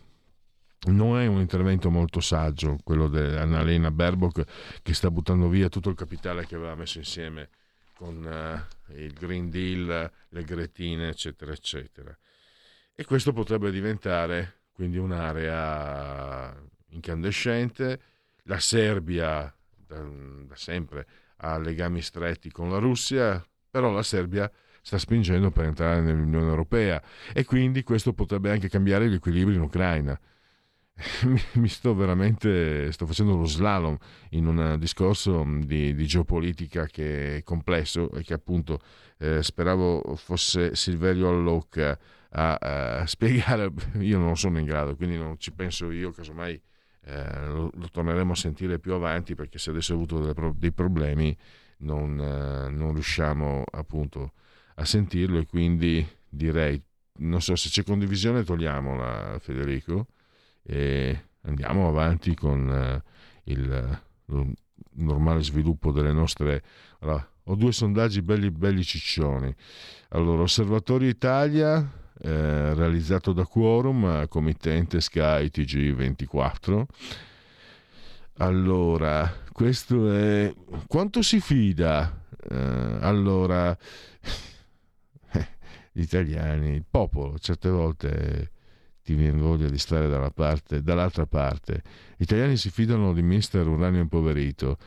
[0.89, 4.45] Non è un intervento molto saggio quello di Annalena Baerbock
[4.83, 7.49] che sta buttando via tutto il capitale che aveva messo insieme
[7.97, 12.17] con uh, il Green Deal, le gretine, eccetera, eccetera.
[12.95, 16.55] E questo potrebbe diventare quindi un'area
[16.91, 18.01] incandescente.
[18.45, 20.03] La Serbia da,
[20.47, 21.07] da sempre
[21.39, 27.03] ha legami stretti con la Russia, però la Serbia sta spingendo per entrare nell'Unione Europea
[27.33, 30.19] e quindi questo potrebbe anche cambiare gli equilibri in Ucraina.
[31.55, 33.97] Mi sto veramente sto facendo lo slalom
[34.31, 38.81] in un discorso di, di geopolitica che è complesso e che appunto
[39.19, 41.99] eh, speravo fosse Silverio Allocca
[42.31, 43.71] a, a, spiegare.
[44.01, 46.61] Io non sono in grado, quindi non ci penso io, casomai
[47.05, 50.73] eh, lo, lo, torneremo a sentire più avanti perché se adesso ho avuto delle, dei
[50.73, 51.37] problemi
[51.79, 54.33] non, eh, non, riusciamo appunto
[54.77, 56.83] a sentirlo e quindi direi
[57.19, 60.09] non so se c'è condivisione togliamola Federico
[60.67, 63.03] e andiamo avanti con eh,
[63.45, 64.01] il,
[64.99, 66.63] normale sviluppo delle nostre
[67.01, 69.55] allora, ho due sondaggi belli belli ciccioni
[70.09, 76.85] allora Osservatorio Italia eh, realizzato da Quorum, committente Sky TG24.
[78.39, 80.53] Allora, questo è...
[80.87, 82.25] Quanto si fida?
[82.49, 83.77] Eh, allora,
[85.93, 88.51] gli italiani, il popolo, certe volte
[89.07, 91.81] ti viene voglia di stare dalla parte, dall'altra parte.
[92.17, 94.79] Gli italiani si fidano di mister Uranio Impoverito,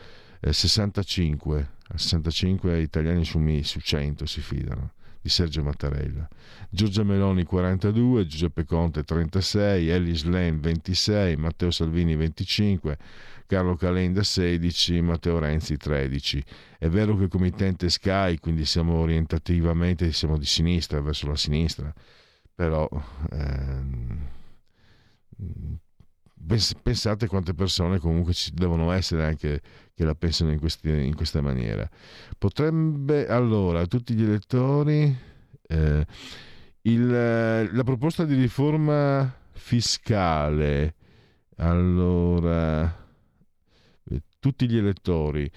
[0.41, 4.91] eh, 65, 65 italiani su, su 100 si fidano
[5.22, 6.28] di Sergio Mattarella.
[6.70, 12.97] Giorgia Meloni 42, Giuseppe Conte 36, Ellis Len 26, Matteo Salvini 25,
[13.47, 16.43] Carlo Calenda 16, Matteo Renzi 13.
[16.78, 21.93] È vero che il committente Sky, quindi siamo orientativamente siamo di sinistra, verso la sinistra,
[22.60, 22.89] però
[23.32, 24.28] ehm,
[26.84, 29.62] pensate quante persone comunque ci devono essere anche
[29.95, 31.89] che la pensano in, questi, in questa maniera.
[32.38, 35.18] Potrebbe allora tutti gli elettori
[35.68, 36.05] eh,
[36.82, 37.10] il,
[37.72, 40.95] la proposta di riforma fiscale
[41.55, 43.07] allora
[44.38, 45.49] tutti gli elettori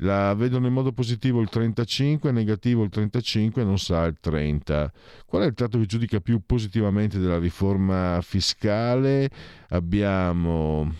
[0.00, 4.92] la vedono in modo positivo il 35, negativo il 35 non sa il 30.
[5.26, 9.30] Qual è il tratto che giudica più positivamente della riforma fiscale?
[9.68, 10.94] Abbiamo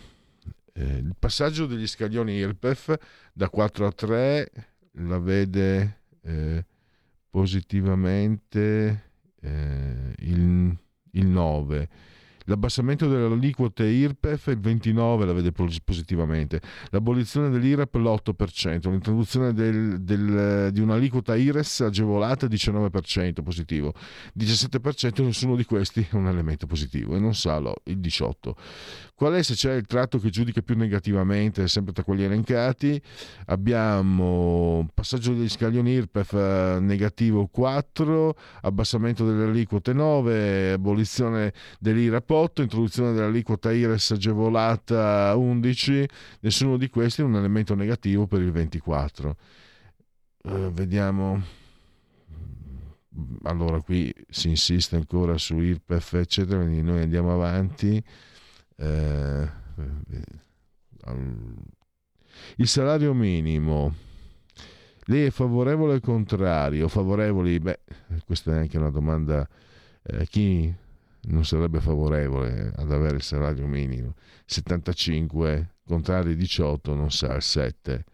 [0.75, 2.97] eh, il passaggio degli scaglioni IRPEF
[3.33, 4.51] da 4 a 3,
[4.93, 6.65] la vede eh,
[7.31, 9.05] positivamente
[9.41, 10.77] eh, il,
[11.13, 11.89] il 9
[12.45, 16.61] L'abbassamento delle aliquote IRPEF il 29 la vede positivamente,
[16.91, 23.95] l'abolizione dell'IRAP l'8%, l'introduzione del, del, di un'aliquota IRES agevolata il 19% positivo,
[24.39, 28.53] 17% nessuno di questi è un elemento positivo e non sa il 18%.
[29.21, 32.99] Qual è se c'è il tratto che giudica più negativamente, sempre tra quelli elencati?
[33.49, 42.63] Abbiamo passaggio degli scaglioni IRPEF eh, negativo 4, abbassamento delle aliquote 9, abolizione dell'IRAP 8,
[42.63, 46.09] introduzione dell'aliquota IRES agevolata 11,
[46.41, 49.37] nessuno di questi è un elemento negativo per il 24.
[50.45, 51.43] Uh, eh, vediamo.
[53.43, 58.03] Allora qui si insiste ancora su IRPEF, eccetera, quindi noi andiamo avanti.
[58.81, 59.49] Eh,
[62.57, 63.95] il salario minimo.
[65.05, 66.89] Lei è favorevole o contrario?
[66.89, 67.59] Favorevoli?
[67.59, 67.81] Beh,
[68.25, 69.47] questa è anche una domanda.
[70.03, 70.73] Eh, chi
[71.23, 74.15] non sarebbe favorevole ad avere il salario minimo?
[74.47, 78.05] 75, contrari 18, non sa il 7.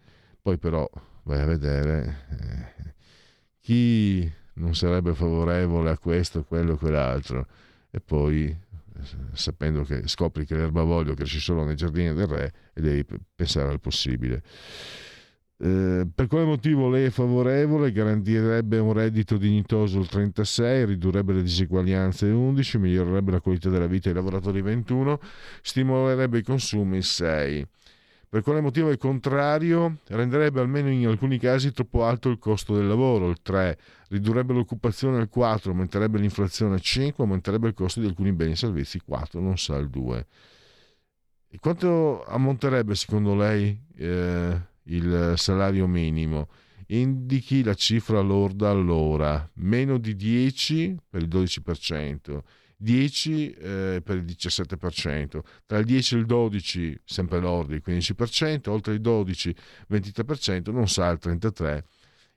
[0.41, 0.89] Poi però
[1.23, 2.93] vai a vedere eh,
[3.61, 7.47] chi non sarebbe favorevole a questo, quello e quell'altro.
[7.89, 8.55] E poi
[9.33, 13.79] sapendo che scopri che l'erbavoglio cresce solo nei giardini del re e devi pensare al
[13.79, 14.43] possibile.
[15.59, 17.91] Eh, per quale motivo lei è favorevole?
[17.91, 23.87] Garantirebbe un reddito dignitoso il 36, ridurrebbe le diseguaglianze il 11, migliorerebbe la qualità della
[23.87, 25.19] vita dei lavoratori il 21,
[25.61, 27.67] stimolerebbe i consumi il 6.
[28.29, 29.99] Per quale motivo è contrario?
[30.07, 33.77] Renderebbe almeno in alcuni casi troppo alto il costo del lavoro, il 3,
[34.09, 38.55] ridurrebbe l'occupazione il 4, aumenterebbe l'inflazione il 5, aumenterebbe il costo di alcuni beni e
[38.55, 40.27] servizi il 4, non sa il 2.
[41.49, 46.49] E quanto ammonterebbe secondo lei eh, il salario minimo?
[46.87, 52.39] Indichi la cifra lorda all'ora, meno di 10 per il 12%,
[52.77, 58.69] 10 eh, per il 17%, tra il 10 e il 12 sempre l'ordi il 15%,
[58.69, 59.55] oltre il 12
[59.89, 61.83] 23%, non sa il 33%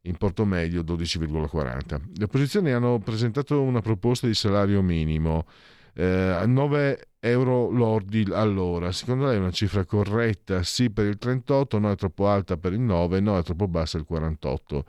[0.03, 2.01] in porto medio 12,40.
[2.17, 5.47] Le opposizioni hanno presentato una proposta di salario minimo
[5.95, 8.93] eh, a 9 euro lordi all'ora.
[8.93, 10.63] Secondo lei è una cifra corretta?
[10.63, 13.99] Sì per il 38, no è troppo alta per il 9, no è troppo bassa
[13.99, 14.85] il 48.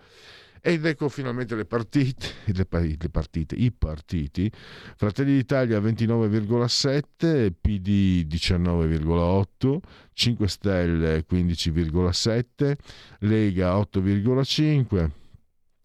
[0.64, 4.52] Ed ecco finalmente le partite, le, partite, i partiti.
[4.96, 9.78] Fratelli d'Italia 29,7, PD 19,8,
[10.14, 12.76] 5 Stelle 15,7,
[13.22, 15.10] Lega 8,5.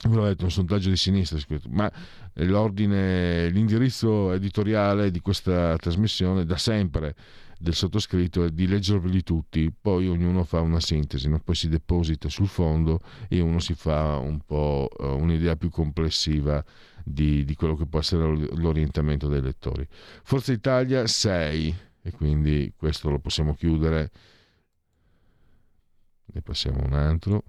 [0.08, 1.38] Ve detto, un sondaggio di sinistra,
[1.70, 1.90] ma
[2.34, 7.14] l'ordine, l'indirizzo editoriale di questa trasmissione da sempre
[7.58, 11.40] del sottoscritto è di leggerli tutti, poi ognuno fa una sintesi, no?
[11.40, 16.62] poi si deposita sul fondo e uno si fa un po' uh, un'idea più complessiva
[17.02, 19.86] di, di, quello che può essere l'orientamento dei lettori.
[20.22, 24.10] Forza Italia 6 e quindi questo lo possiamo chiudere.
[26.26, 27.44] Ne passiamo un altro.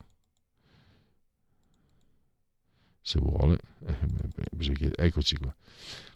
[3.01, 5.53] Se vuole, eh, eccoci qua.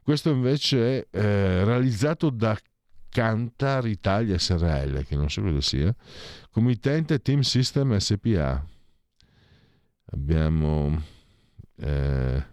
[0.03, 2.57] Questo invece è eh, realizzato da
[3.11, 5.93] Cantar Italia SRL, che non so cosa sia,
[6.49, 8.65] committente Team System SPA.
[10.13, 11.03] Abbiamo
[11.75, 12.43] eh,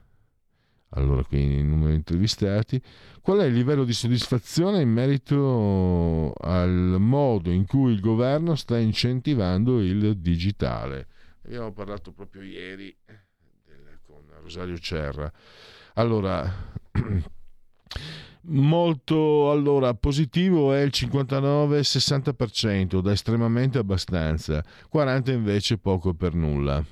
[0.91, 2.83] allora qui i numeri intervistati.
[3.21, 8.79] Qual è il livello di soddisfazione in merito al modo in cui il governo sta
[8.79, 11.09] incentivando il digitale?
[11.45, 12.95] Abbiamo parlato proprio ieri
[14.07, 15.31] con Rosario Cerra.
[15.95, 16.51] Allora,
[18.43, 26.85] Molto allora positivo è il 59-60%, da estremamente abbastanza, 40 invece poco per nulla.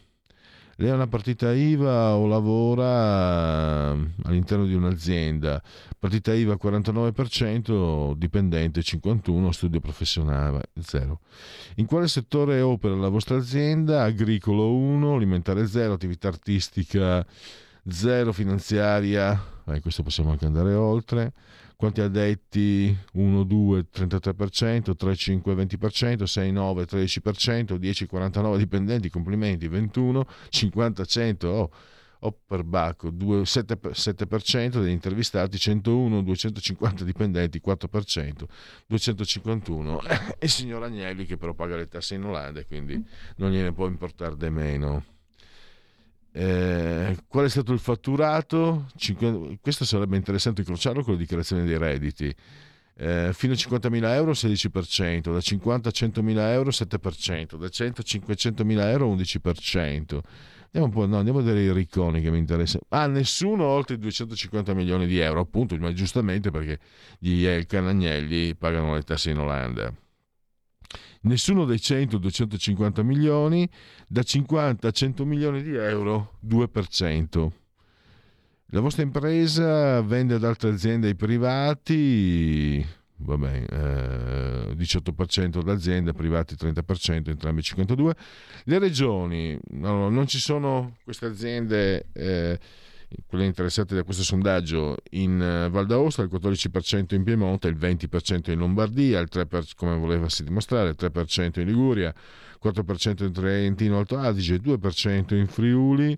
[0.78, 5.62] Lei è una partita IVA o lavora ehm, all'interno di un'azienda?
[5.98, 11.20] Partita IVA 49%, dipendente 51%, studio professionale 0.
[11.76, 14.02] In quale settore opera la vostra azienda?
[14.02, 17.24] Agricolo 1, alimentare 0, attività artistica
[17.88, 21.32] 0, finanziaria eh, questo possiamo anche andare oltre.
[21.76, 22.96] Quanti addetti?
[23.12, 31.04] 1, 2, 33%, 3, 5, 20%, 6, 9, 13%, 10, 49 dipendenti, complimenti, 21, 50,
[31.04, 31.70] 100, oh,
[32.20, 38.44] oh per Bacco, 2, 7, 7% degli intervistati, 101, 250 dipendenti, 4%,
[38.86, 40.00] 251.
[40.38, 43.04] E il signor Agnelli che però paga le tasse in Olanda, quindi
[43.36, 45.15] non gliene può importare di meno.
[46.38, 48.88] Eh, qual è stato il fatturato?
[48.94, 52.34] 5, questo sarebbe interessante incrociarlo con la dichiarazione dei redditi.
[52.98, 58.04] Eh, fino a 50.000 euro 16%, da 50 a 100.000 euro 7%, da 100 a
[58.04, 60.20] 500.000 euro 11%.
[60.66, 62.84] Andiamo, un po', no, andiamo a vedere i ricconi che mi interessano.
[62.90, 66.78] Ah, nessuno oltre i 250 milioni di euro, appunto, ma giustamente perché
[67.18, 69.90] gli Elkan Agnelli pagano le tasse in Olanda
[71.26, 73.68] nessuno dei 100-250 milioni,
[74.08, 77.50] da 50 a 100 milioni di euro 2%.
[78.70, 82.84] La vostra impresa vende ad altre aziende ai privati,
[83.18, 88.10] vabbè, eh, 18% d'aziende, privati 30%, entrambi 52%.
[88.64, 92.06] Le regioni, no, non ci sono queste aziende...
[92.12, 92.58] Eh,
[93.26, 98.50] quelle interessate da questo sondaggio in eh, Val d'Aosta, il 14% in Piemonte, il 20%
[98.50, 102.14] in Lombardia, il 3%, come volevasi dimostrare, il 3% in Liguria,
[102.62, 106.16] 4% in Trentino Alto Adige, 2% in Friuli,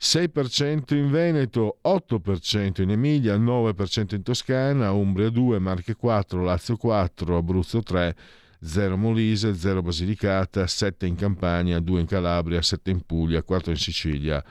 [0.00, 7.36] 6% in Veneto, 8% in Emilia, 9% in Toscana, Umbria 2, Marche 4, Lazio 4,
[7.36, 8.16] Abruzzo 3,
[8.60, 13.76] 0 Molise, 0 Basilicata, 7 in Campania, 2 in Calabria, 7 in Puglia, 4 in
[13.76, 14.42] Sicilia,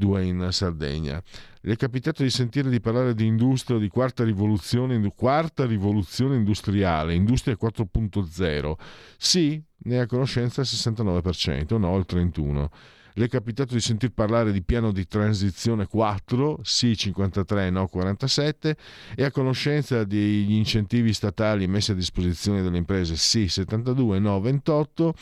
[0.00, 1.22] due in Sardegna.
[1.60, 7.14] Le è capitato di sentire di parlare di industria, di quarta rivoluzione, quarta rivoluzione industriale,
[7.14, 8.72] industria 4.0?
[9.18, 12.68] Sì, ne ha conoscenza il 69%, no il 31%.
[13.14, 18.76] Le è capitato di sentir parlare di piano di transizione 4, sì 53, no 47,
[19.16, 25.14] e a conoscenza degli incentivi statali messi a disposizione delle imprese, sì 72, no 28.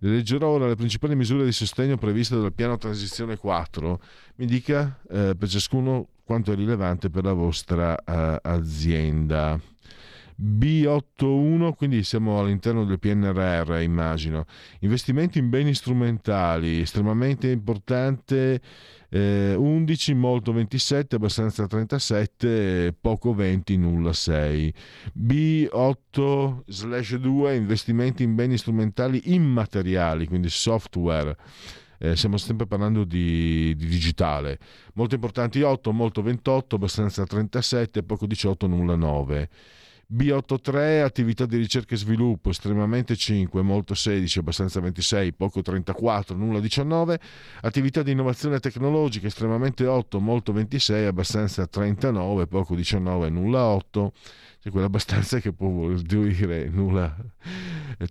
[0.00, 4.00] Le leggerò ora le principali misure di sostegno previste dal piano transizione 4.
[4.36, 9.60] Mi dica eh, per ciascuno quanto è rilevante per la vostra eh, azienda.
[10.42, 14.46] B81, quindi siamo all'interno del PNRR, immagino.
[14.80, 18.60] Investimenti in beni strumentali, estremamente importante,
[19.10, 24.72] eh, 11, molto 27, abbastanza 37, poco 20, nulla 6.
[25.18, 26.62] B8
[27.18, 31.36] 2, investimenti in beni strumentali immateriali, quindi software.
[32.02, 34.58] eh, stiamo sempre parlando di, di, digitale.
[34.94, 39.48] Molto importanti 8, molto 28, abbastanza 37, poco 18, nulla 9.
[40.12, 46.58] B83 attività di ricerca e sviluppo, estremamente 5, molto 16, abbastanza 26, poco 34, nulla
[46.58, 47.20] 19.
[47.60, 54.12] Attività di innovazione tecnologica, estremamente 8, molto 26, abbastanza 39, poco 19, nulla 8
[54.62, 57.16] c'è quella abbastanza che può dire nulla,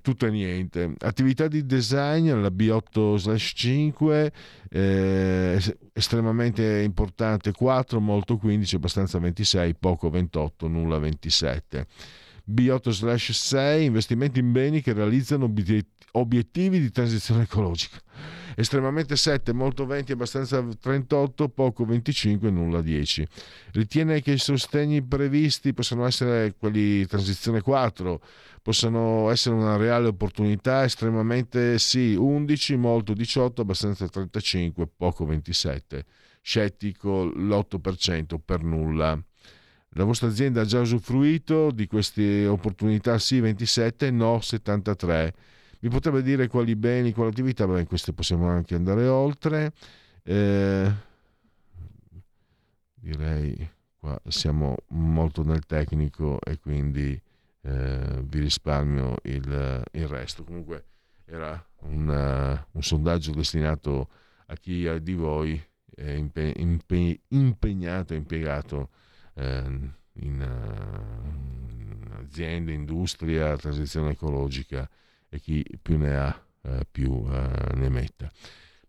[0.01, 0.95] tutto e niente.
[0.97, 4.31] Attività di design, la B8-5,
[4.69, 11.85] eh, estremamente importante 4, molto 15, abbastanza 26, poco 28, nulla 27.
[12.51, 17.97] B8-6, investimenti in beni che realizzano obiettivi di transizione ecologica.
[18.55, 23.27] Estremamente 7, molto 20, abbastanza 38, poco 25, nulla 10.
[23.71, 28.21] Ritiene che i sostegni previsti possano essere quelli di transizione 4,
[28.61, 36.05] possano essere una reale opportunità, estremamente sì, 11, molto 18, abbastanza 35, poco 27.
[36.41, 39.17] Scettico l'8% per nulla.
[39.93, 43.17] La vostra azienda ha già usufruito di queste opportunità?
[43.17, 45.33] Sì, 27, no, 73.
[45.81, 47.65] Mi potrebbe dire quali beni, quali attività?
[47.65, 49.73] Beh, queste possiamo anche andare oltre.
[50.23, 50.91] Eh,
[52.95, 57.19] direi qua siamo molto nel tecnico e quindi
[57.61, 60.43] eh, vi risparmio il, il, resto.
[60.43, 60.85] Comunque
[61.25, 64.09] era un, un sondaggio destinato
[64.47, 65.61] a chi di voi
[65.95, 68.89] è impe, impe, impegnato, impiegato
[69.39, 74.89] Ehm, in, in aziende, industria, transizione ecologica
[75.29, 78.29] e chi più ne ha eh, più eh, ne metta.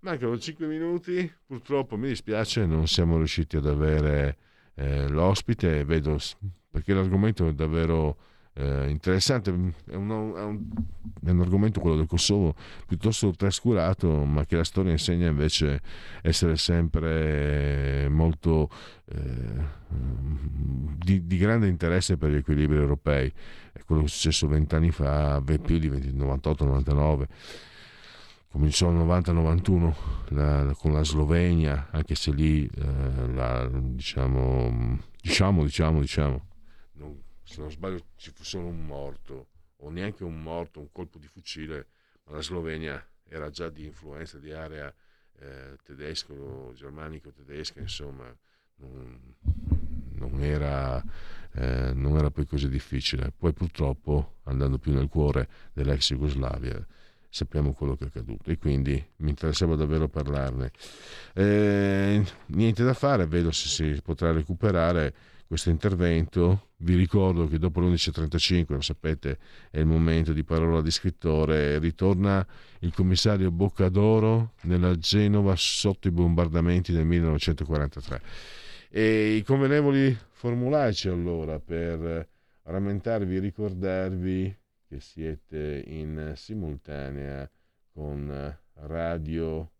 [0.00, 4.36] Mancano 5 minuti, purtroppo mi dispiace, non siamo riusciti ad avere
[4.74, 6.18] eh, l'ospite, vedo
[6.70, 8.16] perché l'argomento è davvero
[8.54, 10.64] eh, interessante, è un, è, un,
[11.24, 12.54] è un, argomento quello del Kosovo
[12.86, 15.80] piuttosto trascurato, ma che la storia insegna invece
[16.22, 18.68] essere sempre molto
[19.06, 19.78] eh,
[20.98, 23.32] di, di, grande interesse per gli equilibri europei.
[23.90, 27.24] Quello che è successo vent'anni fa, più di 98-99
[28.46, 36.46] cominciò nel 90-91 con la Slovenia, anche se lì eh, la, diciamo, diciamo, diciamo, diciamo,
[36.92, 41.18] non, se non sbaglio ci fu solo un morto, o neanche un morto, un colpo
[41.18, 41.88] di fucile,
[42.26, 44.94] ma la Slovenia era già di influenza di area
[45.40, 48.32] eh, tedesco, germanico-tedesca, insomma,
[48.76, 49.34] non,
[50.20, 51.02] non, era,
[51.54, 53.32] eh, non era poi così difficile.
[53.36, 56.84] Poi purtroppo, andando più nel cuore dell'ex Jugoslavia,
[57.28, 60.72] sappiamo quello che è accaduto e quindi mi interessava davvero parlarne.
[61.32, 65.14] Eh, niente da fare, vedo se si potrà recuperare
[65.50, 66.68] questo intervento.
[66.76, 69.38] Vi ricordo che dopo l'11.35, lo sapete,
[69.70, 72.46] è il momento di parola di scrittore, ritorna
[72.80, 78.22] il commissario Boccadoro nella Genova sotto i bombardamenti del 1943.
[78.92, 82.28] E i convenevoli formulaici allora per
[82.62, 87.48] rammentarvi e ricordarvi che siete in simultanea
[87.92, 89.70] con radio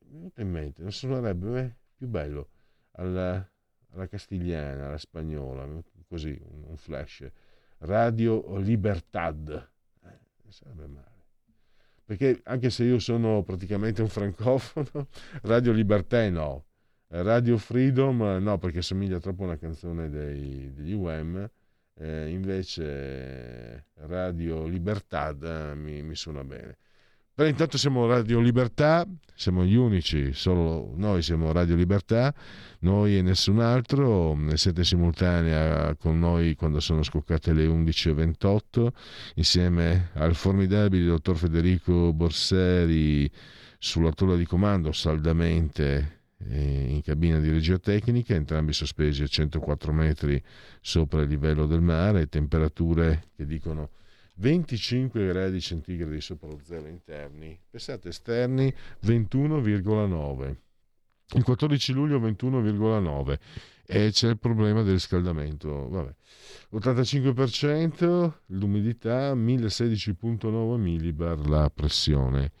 [0.00, 2.48] mi è venuto in mente non suonerebbe eh, più bello
[2.92, 3.48] alla
[3.92, 5.66] alla castigliana, alla spagnola,
[6.06, 7.28] così un flash.
[7.78, 9.70] Radio Libertad.
[10.04, 10.18] Eh,
[10.48, 11.08] sarebbe male.
[12.04, 15.08] Perché anche se io sono praticamente un francofono,
[15.42, 16.66] Radio Libertà no.
[17.12, 21.48] Radio Freedom no, perché somiglia troppo a una canzone dei, degli UM.
[21.94, 26.78] Eh, invece Radio Libertad eh, mi, mi suona bene.
[27.34, 32.34] Però intanto siamo Radio Libertà, siamo gli unici, solo noi siamo Radio Libertà,
[32.80, 38.88] noi e nessun altro, siete simultanea con noi quando sono scoccate le 11.28,
[39.36, 43.30] insieme al formidabile dottor Federico Borseri
[43.78, 49.92] sulla tolla di comando, saldamente eh, in cabina di regia tecnica, entrambi sospesi a 104
[49.92, 50.42] metri
[50.80, 53.90] sopra il livello del mare, temperature che dicono
[54.36, 58.72] 25 gradi centigradi sopra lo zero interni, pensate esterni
[59.04, 60.56] 21,9.
[61.32, 63.38] Il 14 luglio 21,9
[63.86, 65.88] e c'è il problema del riscaldamento.
[65.88, 66.14] Vabbè.
[66.72, 72.52] 85%, l'umidità 1016,9 millibar la pressione.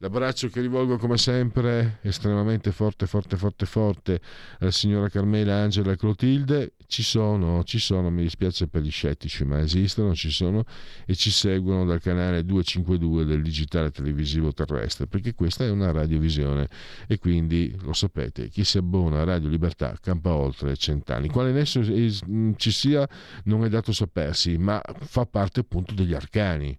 [0.00, 4.20] L'abbraccio che rivolgo come sempre estremamente forte, forte, forte, forte
[4.60, 6.74] alla signora Carmela Angela Clotilde.
[6.86, 10.64] Ci sono, ci sono, mi dispiace per gli scettici, ma esistono, ci sono
[11.04, 16.68] e ci seguono dal canale 252 del digitale televisivo terrestre, perché questa è una radiovisione
[17.08, 21.28] e quindi lo sapete, chi si abbona a Radio Libertà campa oltre cent'anni.
[21.28, 23.08] Quale nesso ci sia
[23.44, 26.78] non è dato sapersi, ma fa parte appunto degli arcani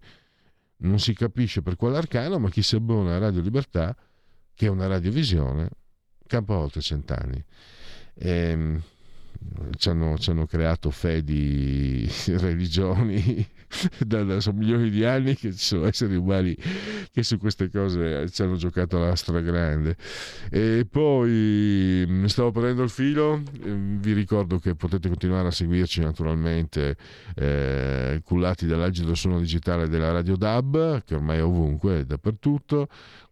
[0.79, 3.95] non si capisce per quale arcano, ma chi si abbona a Radio Libertà
[4.53, 5.69] che è una radiovisione,
[6.27, 7.41] campa oltre cent'anni.
[8.13, 8.81] E, ehm,
[9.77, 13.47] ci hanno, ci hanno creato fedi religioni
[14.05, 16.55] da, sono milioni di anni che ci sono esseri umani
[17.11, 19.95] che su queste cose ci hanno giocato la stragrande.
[20.49, 26.01] E poi mm, stavo prendendo il filo mm, vi ricordo che potete continuare a seguirci
[26.01, 26.97] naturalmente
[27.35, 32.87] eh, cullati dall'agido suono digitale della Radio DAB che ormai è ovunque, è dappertutto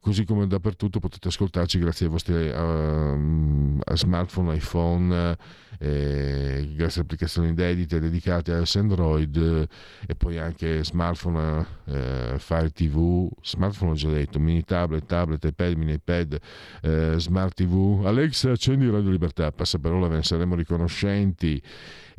[0.08, 5.38] così come dappertutto potete ascoltarci grazie ai vostri uh, smartphone, iPhone,
[5.80, 9.68] eh, grazie a applicazioni dedicate dedicate a Android
[10.08, 15.74] e poi anche smartphone, eh, Fire TV, smartphone ho già detto, mini tablet, tablet, iPad,
[15.76, 16.39] mini iPad,
[16.84, 18.05] eh, smart TV.
[18.05, 21.62] Alexa, accendi Radio Libertà, passa parola, ve ne saremo riconoscenti.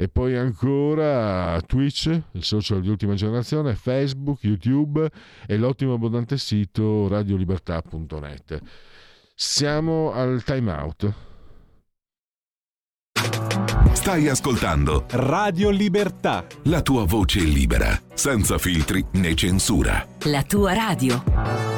[0.01, 5.11] E poi ancora Twitch, il social di ultima generazione, Facebook, YouTube
[5.45, 8.61] e l'ottimo abbondante sito radiolibertà.net.
[9.35, 11.13] Siamo al time out.
[13.91, 16.47] Stai ascoltando Radio Libertà.
[16.67, 20.07] La tua voce libera, senza filtri né censura.
[20.27, 21.78] La tua radio.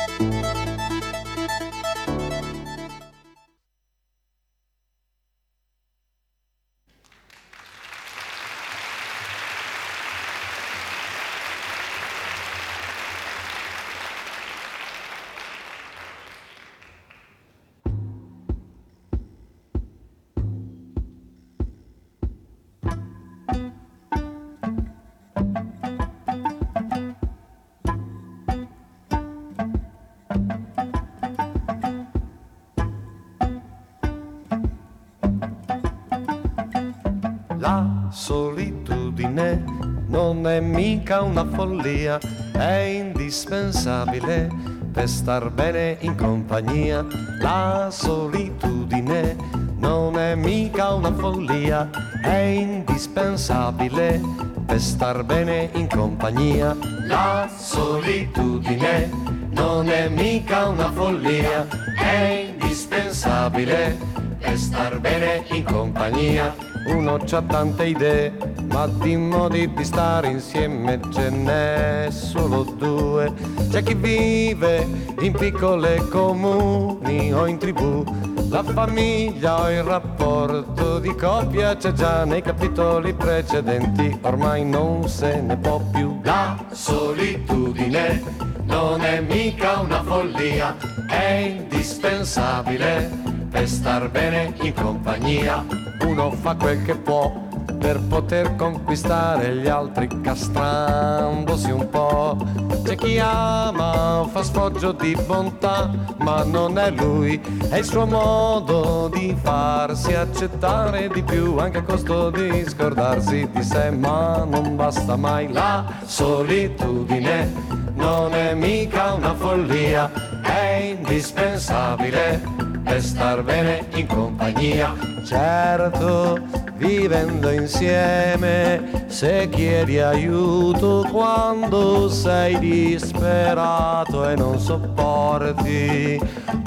[42.61, 44.47] È indispensabile
[44.91, 47.03] per star bene in compagnia.
[47.39, 49.35] La solitudine
[49.77, 51.89] non è mica una follia,
[52.21, 54.21] è indispensabile
[54.65, 56.77] per star bene in compagnia.
[57.07, 59.09] La solitudine
[59.49, 63.97] non è mica una follia, è indispensabile
[64.37, 66.53] per star bene in compagnia.
[66.85, 73.31] Uno c'ha tante idee ma di modi di stare insieme ce n'è solo due.
[73.69, 74.87] C'è chi vive
[75.19, 78.03] in piccole comuni o in tribù,
[78.49, 85.41] la famiglia o il rapporto di coppia c'è già nei capitoli precedenti, ormai non se
[85.41, 86.19] ne può più.
[86.23, 88.23] La solitudine
[88.63, 90.75] non è mica una follia,
[91.07, 93.09] è indispensabile
[93.49, 95.65] per star bene in compagnia.
[96.05, 97.49] Uno fa quel che può
[97.81, 102.37] per poter conquistare gli altri castrandosi un po'.
[102.83, 109.09] C'è chi ama, fa sfoggio di bontà, ma non è lui, è il suo modo
[109.11, 115.15] di farsi accettare di più, anche a costo di scordarsi di sé, ma non basta
[115.15, 117.51] mai la solitudine,
[117.95, 120.11] non è mica una follia,
[120.43, 122.43] è indispensabile
[122.83, 124.93] per star bene in compagnia.
[125.25, 126.39] Certo,
[126.81, 136.19] vivendo insieme, se chiedi aiuto quando sei disperato e non sopporti,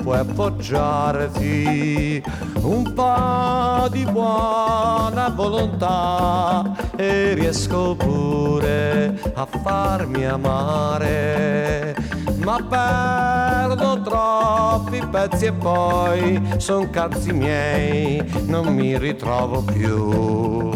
[0.03, 2.23] puoi appoggiarti.
[2.61, 11.97] Un po' di buona volontà e riesco pure a farmi amare
[12.45, 20.71] ma perdo troppi pezzi e poi son cazzi miei, non mi ritrovo più.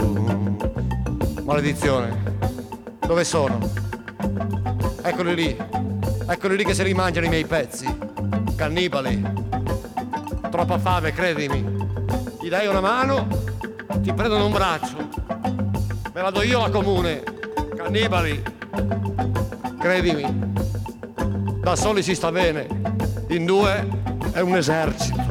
[1.45, 2.37] Maledizione,
[3.01, 3.59] dove sono?
[5.03, 5.57] Eccoli lì,
[6.27, 7.87] eccoli lì che se li mangiano i miei pezzi,
[8.57, 9.47] cannibali.
[10.51, 11.77] Troppa fame, credimi.
[12.41, 13.27] Gli dai una mano,
[14.01, 14.97] ti prendono un braccio,
[16.15, 17.37] me la do io la comune
[17.89, 18.43] Annibali,
[19.79, 20.23] credimi,
[21.69, 22.67] da soli si sta bene,
[23.29, 23.87] in due
[24.33, 25.23] è un esercito.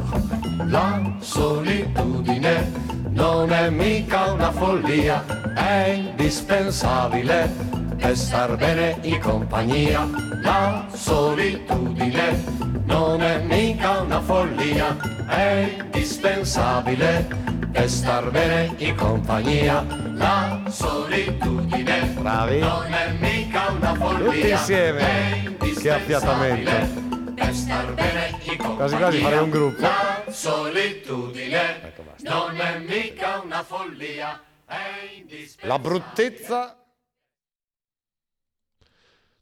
[0.67, 2.71] La solitudine
[3.09, 5.25] non è mica una follia,
[5.55, 7.51] è indispensabile
[7.97, 10.07] per star bene in compagnia.
[10.43, 12.43] La solitudine
[12.85, 14.95] non è mica una follia,
[15.27, 17.46] è indispensabile
[17.77, 19.85] per star bene in compagnia.
[20.15, 22.59] La solitudine Bravi.
[22.59, 24.31] non è mica una follia.
[24.31, 25.57] Tutti insieme.
[25.59, 26.71] Che affiatamento.
[27.35, 28.75] Per star bene in compagnia.
[28.75, 29.81] Quasi quasi farei un gruppo.
[29.81, 34.75] La solitudine non è mica una follia, è
[35.15, 35.67] indispensabile.
[35.67, 36.83] La bruttezza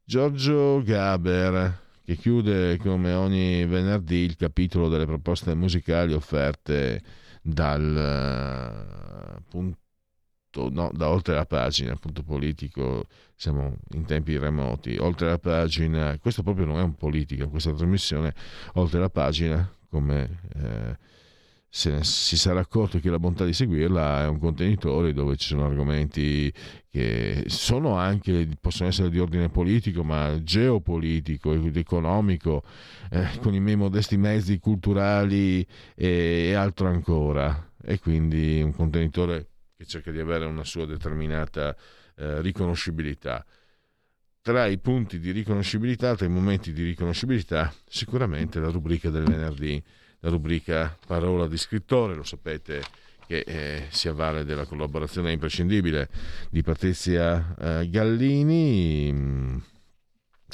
[0.04, 9.42] Giorgio Gaber, che chiude come ogni venerdì il capitolo delle proposte musicali offerte dal eh,
[9.48, 9.78] punto,
[10.72, 16.42] no, da oltre la pagina, punto politico, siamo in tempi remoti, oltre la pagina, questo
[16.42, 18.34] proprio non è un politica, questa trasmissione,
[18.74, 20.98] oltre la pagina, come eh,
[21.76, 25.66] se si sarà accorto ha la bontà di seguirla, è un contenitore dove ci sono
[25.66, 26.50] argomenti
[26.90, 32.64] che sono anche, possono essere di ordine politico, ma geopolitico economico,
[33.12, 37.72] eh, con i miei modesti mezzi culturali e, e altro ancora.
[37.84, 41.76] E quindi un contenitore che cerca di avere una sua determinata
[42.16, 43.46] eh, riconoscibilità.
[44.42, 49.84] Tra i punti di riconoscibilità, tra i momenti di riconoscibilità, sicuramente la rubrica del venerdì,
[50.30, 52.82] rubrica Parola di scrittore, lo sapete
[53.28, 56.10] che eh, si avvale della collaborazione imprescindibile
[56.50, 59.64] di Patrizia eh, Gallini.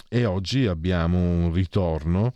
[0.09, 2.33] E oggi abbiamo un ritorno.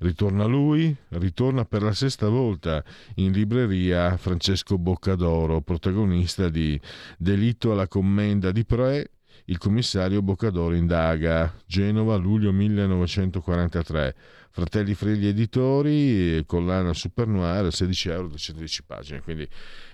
[0.00, 2.84] Ritorna lui ritorna per la sesta volta
[3.16, 6.80] in libreria Francesco Boccadoro protagonista di
[7.16, 9.10] Delitto alla commenda di Pre
[9.46, 11.52] il commissario Boccadoro indaga.
[11.66, 14.14] Genova luglio 1943
[14.58, 19.20] Fratelli Fregli Editori, collana Super Noir, 16 euro, 210 pagine.
[19.20, 19.46] Quindi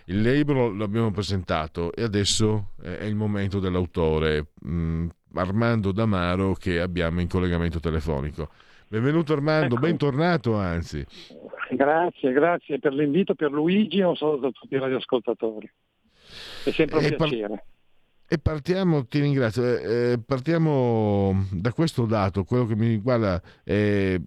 [0.06, 7.20] il libro l'abbiamo presentato e adesso è il momento dell'autore, mh, Armando Damaro, che abbiamo
[7.20, 8.48] in collegamento telefonico.
[8.88, 9.84] Benvenuto Armando, Ecco.
[9.84, 11.04] bentornato anzi.
[11.72, 15.70] Grazie, grazie per l'invito, per Luigi e un saluto a tutti i radioascoltatori.
[16.64, 17.64] È sempre un E par- piacere.
[18.26, 24.18] E partiamo, ti ringrazio, eh, eh, partiamo da questo dato, quello che mi riguarda è,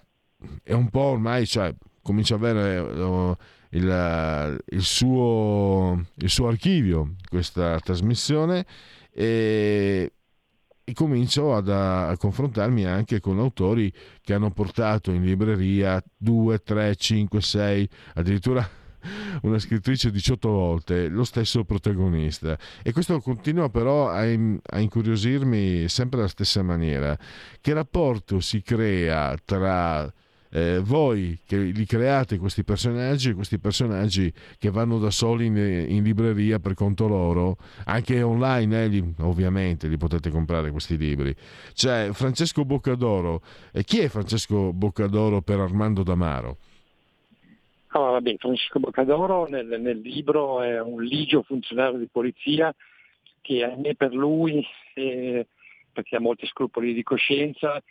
[0.64, 3.38] è un po' ormai, cioè, comincia a avere eh,
[3.72, 8.66] il, il suo, il suo archivio, questa trasmissione,
[9.12, 10.14] e,
[10.84, 16.96] e comincio ad- a, confrontarmi anche con autori che hanno portato in libreria 2, 3,
[16.96, 18.70] 5, 6, addirittura
[19.44, 22.58] una scrittrice 18 volte, lo stesso protagonista.
[22.84, 27.18] E questo continua però a, a incuriosirmi sempre alla stessa maniera.
[27.60, 30.12] Che rapporto si crea tra
[30.52, 36.04] eh, voi che li create questi personaggi questi personaggi che vanno da soli in, in
[36.04, 41.36] libreria per conto loro, anche online, eh, li- ovviamente li potete comprare questi libri.
[41.74, 43.42] Cioè, Francesco Boccadoro,
[43.72, 46.58] eh, chi è Francesco Boccadoro per Armando Damaro?
[47.90, 52.74] Allora, vabbè, Francesco Boccadoro nel, nel libro è un ligio funzionario di polizia
[53.42, 55.48] che ahimè per lui, eh,
[55.92, 57.82] perché ha molti scrupoli di coscienza,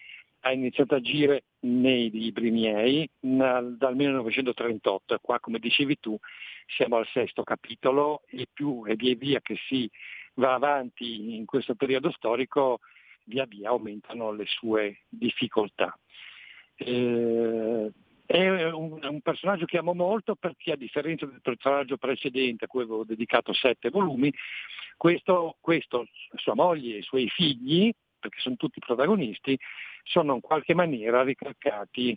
[0.47, 6.17] ha iniziato a agire nei libri miei dal 1938 e qua come dicevi tu
[6.67, 9.91] siamo al sesto capitolo e più e via via che si
[10.35, 12.79] va avanti in questo periodo storico
[13.25, 15.99] via via aumentano le sue difficoltà.
[16.77, 17.91] Eh,
[18.25, 22.83] è un, un personaggio che amo molto perché a differenza del personaggio precedente a cui
[22.83, 24.33] avevo dedicato sette volumi,
[24.97, 29.59] questo, questo, sua moglie e i suoi figli, perché sono tutti protagonisti,
[30.07, 32.17] sono in qualche maniera ricalcati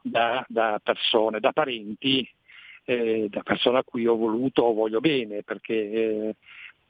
[0.00, 2.28] da, da persone, da parenti,
[2.84, 6.36] eh, da persone a cui ho voluto o voglio bene, perché eh,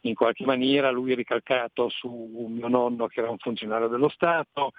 [0.02, 4.72] in qualche maniera lui è ricalcato su mio nonno che era un funzionario dello Stato,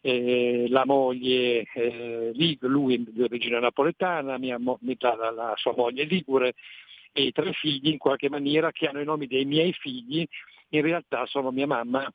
[0.00, 2.30] eh, la moglie, eh,
[2.60, 6.54] lui di origine napoletana, mia la, la- sua moglie ligure
[7.12, 10.26] e i tre figli in qualche maniera che hanno i nomi dei miei figli,
[10.70, 12.10] in realtà sono mia mamma,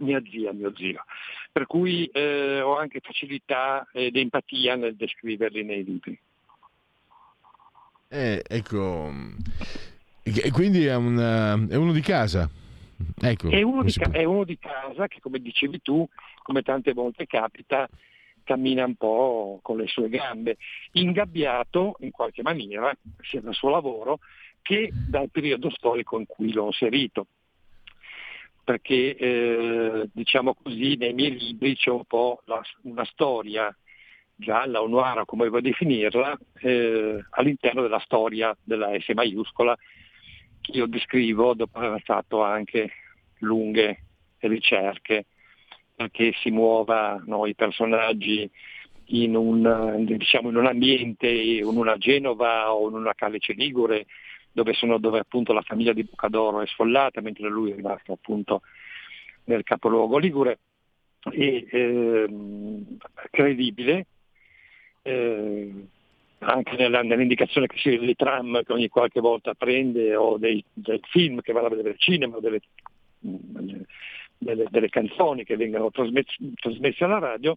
[0.00, 1.04] mia zia, mio zio.
[1.50, 6.18] Per cui eh, ho anche facilità ed empatia nel descriverli nei libri.
[8.08, 9.10] Eh, ecco,
[10.22, 12.48] e quindi è, una- è uno di casa.
[13.20, 16.08] Ecco, È uno, di, ca- è uno di casa che, come dicevi tu,
[16.42, 17.88] come tante volte capita,
[18.42, 20.56] cammina un po' con le sue gambe,
[20.92, 24.18] ingabbiato in qualche maniera, sia dal suo lavoro
[24.62, 27.26] che dal periodo storico in cui l'ho inserito.
[28.68, 33.74] Perché eh, diciamo così nei miei libri c'è un po' la, una storia
[34.36, 39.74] gialla o noara, come vuoi definirla, eh, all'interno della storia della S maiuscola
[40.60, 42.90] che io descrivo dopo aver fatto anche
[43.38, 44.02] lunghe
[44.40, 45.24] ricerche
[45.96, 48.50] perché si muova no, i personaggi
[49.06, 54.04] in un, diciamo, in un ambiente, in una Genova o in una Calice Ligure,
[54.58, 58.62] dove, sono, dove appunto la famiglia di Bucadoro è sfollata, mentre lui è rimasto appunto
[59.44, 60.58] nel capoluogo Ligure,
[61.30, 62.28] e eh,
[63.30, 64.06] credibile,
[65.02, 65.72] eh,
[66.40, 71.00] anche nella, nell'indicazione che si dei tram che ogni qualche volta prende o dei, dei
[71.04, 72.60] film che vanno a vedere al cinema, o delle,
[74.38, 77.56] delle, delle, canzoni che vengono trasmesse alla radio,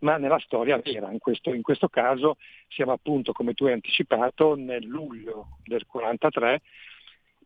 [0.00, 1.10] ma nella storia vera.
[1.10, 2.36] In questo, in questo, caso
[2.68, 6.60] siamo appunto, come tu hai anticipato, nel luglio del 43,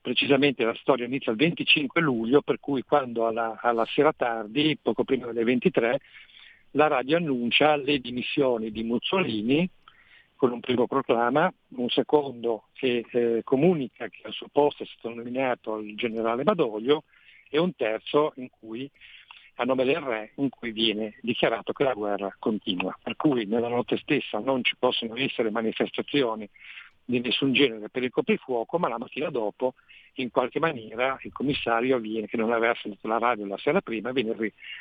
[0.00, 5.04] precisamente la storia inizia il 25 luglio, per cui quando alla, alla sera tardi, poco
[5.04, 6.00] prima delle 23,
[6.72, 9.68] la radio annuncia le dimissioni di Mussolini
[10.36, 15.14] con un primo proclama, un secondo che eh, comunica che al suo posto è stato
[15.14, 17.04] nominato il generale Badoglio
[17.48, 18.90] e un terzo in cui
[19.56, 22.96] a nome del re in cui viene dichiarato che la guerra continua.
[23.02, 26.48] Per cui nella notte stessa non ci possono essere manifestazioni
[27.04, 29.74] di nessun genere per il coprifuoco, ma la mattina dopo
[30.14, 34.12] in qualche maniera il commissario viene, che non aveva sentito la radio la sera prima,
[34.12, 34.34] viene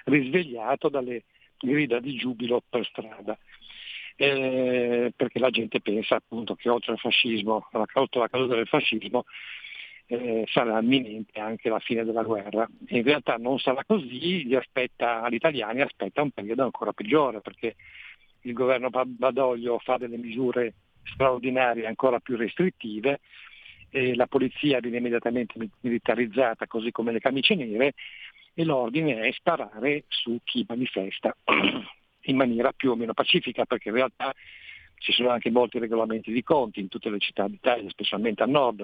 [0.05, 1.23] risvegliato dalle
[1.59, 3.37] grida di giubilo per strada.
[4.15, 9.25] Eh, perché la gente pensa appunto che oltre al fascismo, oltre alla caduta del fascismo,
[10.07, 12.67] eh, sarà imminente anche la fine della guerra.
[12.89, 17.75] In realtà non sarà così, aspetta, agli italiani aspetta un periodo ancora peggiore perché
[18.41, 20.73] il governo Badoglio fa delle misure
[21.03, 23.19] straordinarie ancora più restrittive,
[23.93, 27.93] e la polizia viene immediatamente militarizzata così come le camicie nere
[28.55, 31.35] e l'ordine è sparare su chi manifesta
[32.25, 34.33] in maniera più o meno pacifica perché in realtà
[34.97, 38.83] ci sono anche molti regolamenti di conti in tutte le città d'Italia, specialmente a nord,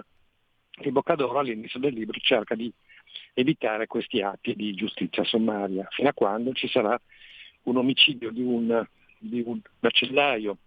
[0.78, 2.72] e Boccadoro all'inizio del libro cerca di
[3.34, 7.00] evitare questi atti di giustizia sommaria, fino a quando ci sarà
[7.64, 8.86] un omicidio di un,
[9.18, 10.58] di un macellaio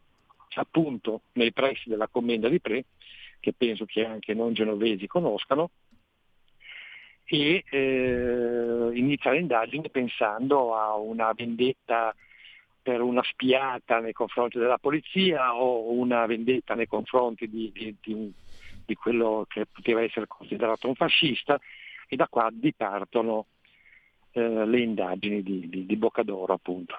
[0.54, 2.84] appunto nei pressi della commenda di Pre,
[3.40, 5.70] che penso che anche non genovesi conoscano,
[7.24, 12.14] e eh, inizia l'indagine pensando a una vendetta
[12.82, 18.32] per una spiata nei confronti della polizia o una vendetta nei confronti di, di, di,
[18.84, 21.58] di quello che poteva essere considerato un fascista
[22.08, 23.46] e da qua dipartono
[24.32, 26.94] eh, le indagini di, di, di Boccadoro appunto.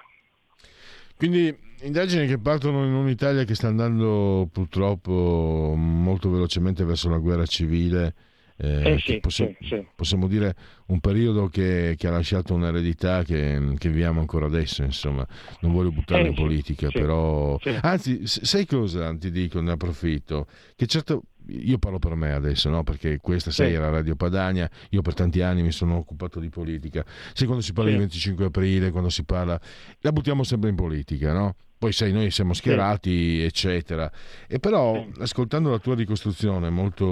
[1.16, 7.46] Quindi indagini che partono in un'Italia che sta andando purtroppo molto velocemente verso la guerra
[7.46, 8.14] civile.
[8.56, 9.86] Eh, eh sì, possiamo, sì, sì.
[9.96, 10.54] possiamo, dire
[10.86, 15.26] un periodo che, che ha lasciato un'eredità che, che, viviamo ancora adesso, insomma,
[15.60, 17.58] non voglio buttarlo eh, in politica, però...
[17.82, 20.46] Anzi, sai cosa ti dico, ne approfitto?
[20.76, 22.82] Che certo, io parlo per me adesso, no?
[22.82, 23.78] perché questa sei Sì.
[23.78, 27.04] la Radio Padania, io per tanti anni mi sono occupato di politica.
[27.32, 27.96] Sai quando si parla Sì.
[27.96, 29.60] di 25 aprile, quando si parla...
[30.00, 31.56] La buttiamo sempre in politica, no?
[31.76, 34.10] Poi sai, noi siamo schierati, eccetera.
[34.48, 37.04] E però, ascoltando la tua ricostruzione molto,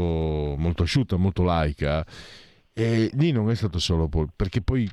[0.57, 2.07] molto asciutta, molto laica,
[2.73, 4.09] e lì non è stato solo...
[4.35, 4.89] perché poi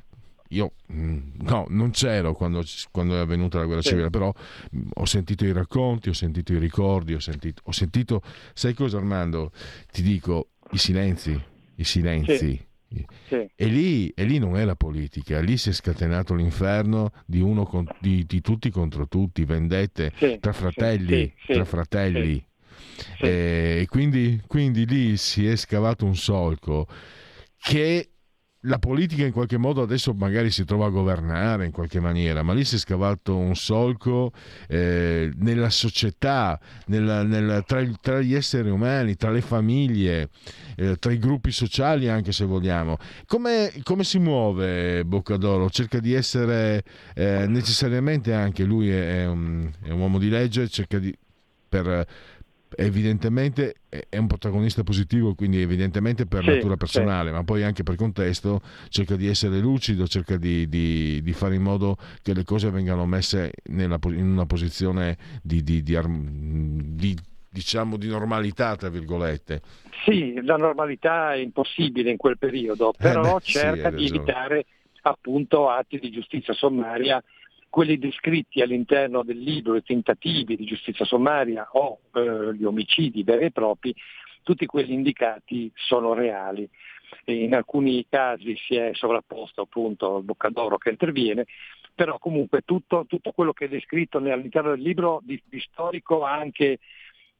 [0.52, 3.88] io mm, no, non c'ero quando, quando è avvenuta la guerra Sì.
[3.90, 4.32] civile, però
[4.76, 8.22] mm, ho sentito i racconti, ho sentito i ricordi, ho sentito, ho sentito
[8.54, 9.52] sai cosa Armando?
[9.90, 11.40] Ti dico, i silenzi,
[11.76, 12.64] i silenzi.
[13.28, 13.48] Sì.
[13.54, 17.64] E lì, e lì non è la politica, lì si è scatenato l'inferno di, uno
[17.64, 22.44] con- di, di tutti contro tutti, vendette Sì, tra fratelli, sì, sì, tra fratelli.
[23.16, 23.24] Sì.
[23.24, 26.88] E quindi, quindi lì si è scavato un solco
[27.56, 28.10] che
[28.64, 32.52] la politica in qualche modo adesso magari si trova a governare in qualche maniera, ma
[32.52, 34.32] lì si è scavato un solco
[34.68, 40.28] eh, nella società, nella- nella- tra, tra gli esseri umani, tra le famiglie,
[40.76, 42.98] eh, tra i gruppi sociali anche se vogliamo.
[43.26, 45.70] Come, come si muove Boccadoro?
[45.70, 46.82] Cerca di essere
[47.14, 51.16] eh, necessariamente anche lui è, è un, è un uomo di legge, cerca di...
[51.70, 52.06] Per,
[52.76, 57.96] evidentemente è un protagonista positivo, quindi evidentemente per Sì, natura personale, ma poi anche per
[57.96, 62.70] contesto cerca di essere lucido, cerca di, di- di fare in modo che le cose
[62.70, 67.16] vengano messe nella in una posizione di, di- di arm- di,
[67.48, 69.60] diciamo di normalità, tra virgolette.
[70.04, 74.06] Sì, la normalità è impossibile in quel periodo, però Eh beh, sì, cerca hai di
[74.06, 74.66] evitare
[75.02, 77.22] appunto atti di giustizia sommaria,
[77.70, 83.46] quelli descritti all'interno del libro, i tentativi di giustizia sommaria o eh, gli omicidi veri
[83.46, 83.94] e propri,
[84.42, 86.68] tutti quelli indicati sono reali.
[87.24, 91.46] e in alcuni casi si è sovrapposto appunto al Boccadoro che interviene,
[91.94, 96.78] però comunque tutto, tutto quello che è descritto all'interno del libro di, di storico anche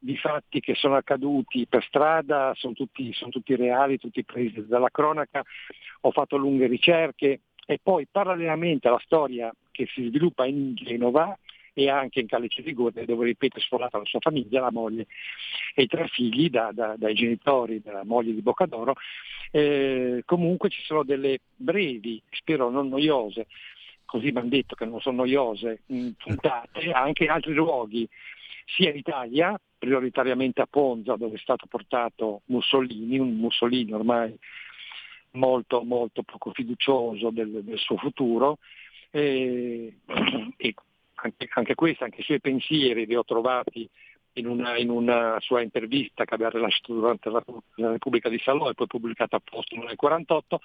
[0.02, 4.90] di fatti che sono accaduti per strada, sono tutti, sono tutti reali, tutti presi dalla
[4.90, 5.42] cronaca,
[6.00, 11.36] ho fatto lunghe ricerche e poi parallelamente alla storia che si sviluppa in Genova
[11.72, 15.06] e anche in Callice Ligure dove ripeto è sforata la sua famiglia, la moglie
[15.74, 18.94] e i tre figli da, da, dai genitori della moglie di Boccadoro,
[19.52, 23.46] eh, comunque ci sono delle brevi, spero non noiose,
[24.04, 28.08] così mi hanno detto che non sono noiose, puntate anche in altri luoghi
[28.66, 34.36] sia in Italia, prioritariamente a Ponza dove è stato portato Mussolini, un Mussolini ormai
[35.32, 38.58] molto, molto poco fiducioso del, del suo futuro
[39.10, 39.98] e,
[40.56, 40.74] e
[41.22, 43.88] anche, anche questo, anche i suoi pensieri li ho trovati
[44.34, 47.42] in una, in una, sua intervista che aveva rilasciato durante la,
[47.76, 50.60] la Repubblica di Salò e poi pubblicata a posto nel 1948,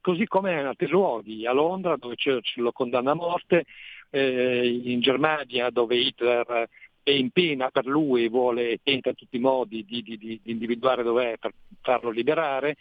[0.00, 3.64] così come in altri luoghi, a Londra dove Churchill lo condanna a morte,
[4.10, 6.68] eh, in Germania dove Hitler
[7.06, 11.04] è in pena per lui vuole, tenta in tutti i modi di, di, di individuare
[11.04, 12.74] dov'è per farlo liberare,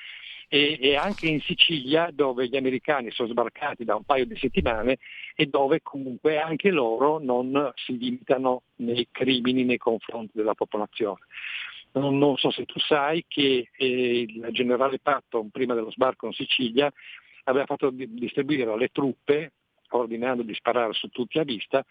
[0.48, 4.98] e, e, anche in Sicilia dove gli americani sono sbarcati da un paio di settimane
[5.36, 11.22] e dove comunque anche loro non si limitano nei crimini nei confronti della popolazione.
[11.92, 16.34] Non, non so se tu sai che eh, il generale Patton prima dello sbarco in
[16.34, 16.92] Sicilia
[17.44, 19.52] aveva fatto distribuire alle truppe,
[19.90, 21.86] ordinando di sparare su tutti a vista,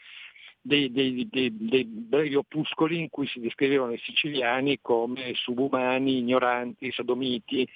[0.66, 6.90] dei, dei, dei, dei, brevi opuscoli in cui si descrivevano i siciliani come subumani, ignoranti,
[6.90, 7.68] sodomiti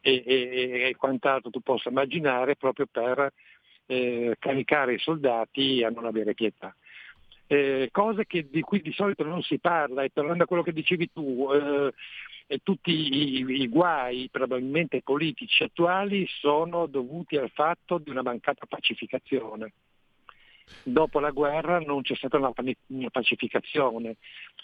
[0.00, 3.32] e, e, e quant'altro tu possa immaginare proprio per
[3.86, 6.74] eh, caricare i soldati a non avere pietà.
[7.46, 10.72] Eh, cose che, di cui di solito non si parla e tornando a quello che
[10.72, 18.10] dicevi tu, eh, tutti i, i, guai probabilmente politici attuali sono dovuti al fatto di
[18.10, 19.72] una mancata pacificazione
[20.82, 22.52] dopo la guerra non c'è stata una,
[23.10, 24.16] pacificazione,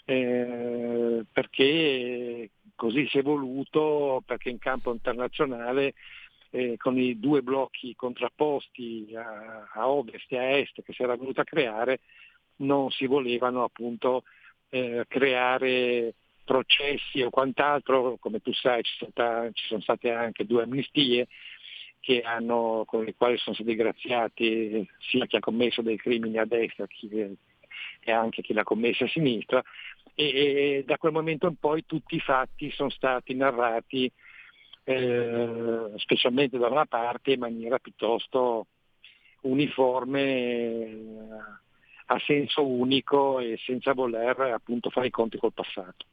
[0.05, 5.93] eh, perché così si è voluto, perché in campo internazionale
[6.49, 11.15] eh, con i due blocchi contrapposti a, a, ovest e a est che si era
[11.15, 12.01] venuto a creare,
[12.57, 14.23] non si volevano appunto
[14.69, 20.63] eh, creare processi o quant'altro, come tu sai ci, stata, ci sono state anche due
[20.63, 21.27] amnistie,
[22.23, 26.85] hanno, con i quali sono stati graziati sia chi ha commesso dei crimini a destra
[26.87, 29.63] chi, e anche chi l'ha commesso a sinistra
[30.15, 34.11] e, e, da quel momento in poi tutti i fatti sono stati narrati
[34.83, 38.67] eh, specialmente da una parte in maniera piuttosto
[39.41, 40.97] uniforme,
[42.07, 46.05] a senso unico e senza voler appunto fare i conti col passato.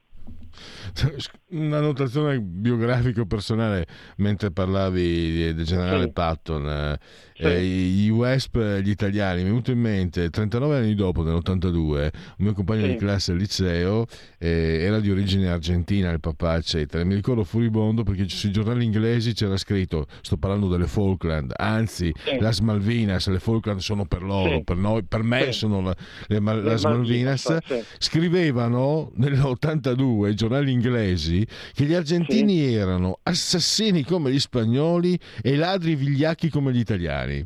[1.51, 6.12] Una notazione biografica personale mentre parlavi del generale sì.
[6.12, 6.68] Patton.
[6.68, 6.99] Eh,
[7.35, 7.43] sì.
[7.43, 12.11] Eh, gli WESP, gli italiani, mi è venuto in mente 39 anni dopo, nell'82, un
[12.37, 12.89] mio compagno sì.
[12.89, 14.07] di classe al liceo
[14.39, 17.03] eh, era di origine argentina, il papà, eccetera.
[17.05, 22.61] Mi ricordo furibondo perché sui giornali inglesi c'era scritto: sto parlando delle Falkland, anzi, las
[22.61, 26.85] Malvinas, le Falkland sono per loro, per, noi, per me sono la, le, le, las
[26.85, 27.57] Malvinas.
[27.99, 32.75] Scrivevano nell'82 giornali inglesi che gli argentini sì.
[32.75, 37.45] erano assassini come gli spagnoli e ladri vigliacchi come gli italiani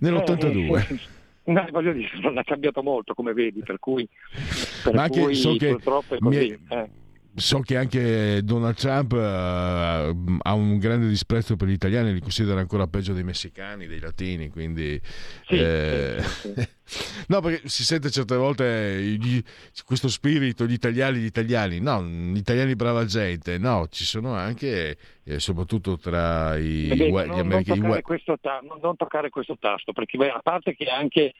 [0.00, 0.78] nell'82.
[0.78, 0.94] Eh,
[1.44, 4.08] eh, no, voglio dire, non ha cambiato molto come vedi, per cui,
[4.84, 6.38] per Ma cui so che purtroppo è così.
[6.38, 6.76] Mi...
[6.76, 6.88] Eh
[7.40, 12.60] so che anche Donald Trump uh, ha un grande disprezzo per gli italiani, li considera
[12.60, 15.00] ancora peggio dei messicani, dei latini, quindi...
[15.46, 16.16] Sì, eh...
[16.22, 16.68] sì, sì.
[17.28, 19.40] no, perché si sente certe volte gli,
[19.84, 24.96] questo spirito, gli italiani, gli italiani, no, gli italiani brava gente, no, ci sono anche,
[25.24, 27.80] eh, soprattutto tra i, Beh, non, gli americani...
[27.80, 31.32] Non toccare, ta- non, non toccare questo tasto, perché a parte che anche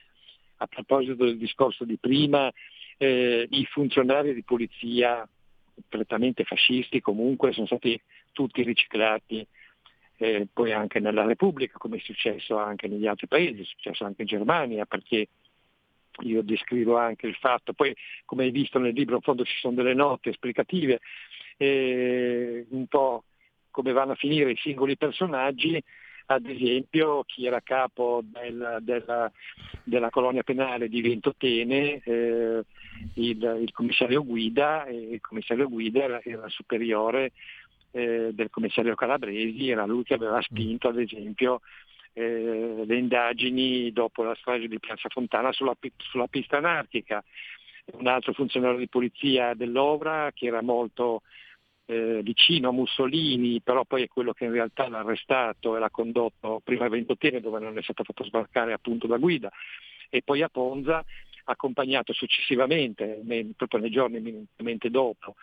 [0.57, 2.51] a proposito del discorso di prima,
[2.97, 5.27] eh, i funzionari di polizia
[5.87, 7.99] prettamente fascisti, comunque sono stati
[8.31, 9.45] tutti riciclati
[10.17, 14.21] eh, poi anche nella Repubblica, come è successo anche negli altri paesi, è successo anche
[14.21, 15.27] in Germania, perché
[16.19, 17.95] io descrivo anche il fatto, poi
[18.25, 20.99] come hai visto nel libro in fondo ci sono delle note esplicative,
[21.57, 23.23] eh, un po'
[23.71, 25.81] come vanno a finire i singoli personaggi,
[26.27, 29.31] ad esempio chi era capo del, della,
[29.83, 32.63] della, colonia penale di Ventotene, eh,
[33.15, 37.31] il, il, commissario Guida, e il commissario Guida era, era superiore
[37.91, 41.61] eh, del commissario Calabresi, era lui che aveva spinto ad esempio
[42.13, 47.23] eh, le indagini dopo la strage di Piazza Fontana sulla, sulla pista anarchica.
[47.93, 51.23] Un altro funzionario di polizia dell'Ovra che era molto
[51.85, 55.89] eh, vicino a Mussolini, però poi è quello che in realtà l'ha arrestato e l'ha
[55.89, 59.51] condotto prima a Ventotene dove non è stato fatto sbarcare appunto da guida
[60.09, 61.03] e poi a Ponza
[61.51, 63.21] accompagnato successivamente,
[63.55, 65.35] proprio nei giorni immediatamente dopo,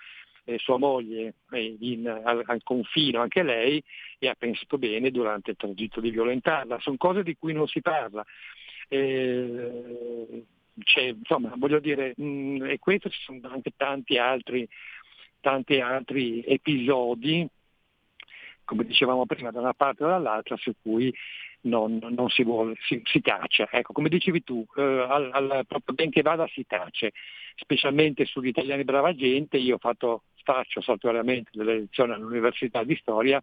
[0.44, 3.82] eh, sua moglie eh, in, al, al, confino, anche lei,
[4.18, 6.80] e ha pensato bene durante il tragitto di violentarla.
[6.80, 8.24] Sono cose di cui non si parla.
[8.88, 10.44] Eh,
[10.94, 14.66] insomma, voglio dire, mh, mm, e questo ci sono anche tanti altri
[15.40, 17.46] tanti altri episodi,
[18.68, 21.10] come dicevamo prima, da una parte o dall'altra, su cui
[21.62, 23.66] non, non si, vuole, si, si, tace.
[23.70, 27.12] Ecco, come dicevi tu, eh, al, al, proprio ben che vada si tace,
[27.56, 29.56] specialmente sugli italiani brava gente.
[29.56, 33.42] Io fatto, faccio saltuariamente delle lezioni all'Università di Storia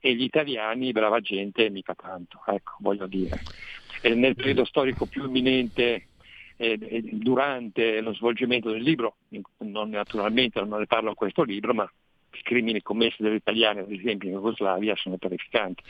[0.00, 3.40] e gli italiani brava gente mica tanto, ecco, voglio dire.
[4.00, 6.06] E nel periodo storico più imminente
[6.56, 9.16] durante lo svolgimento del libro,
[9.58, 11.90] non, naturalmente non ne parlo a questo libro, ma
[12.38, 15.82] i crimini commessi dagli italiani, ad esempio in Jugoslavia, sono terrificanti.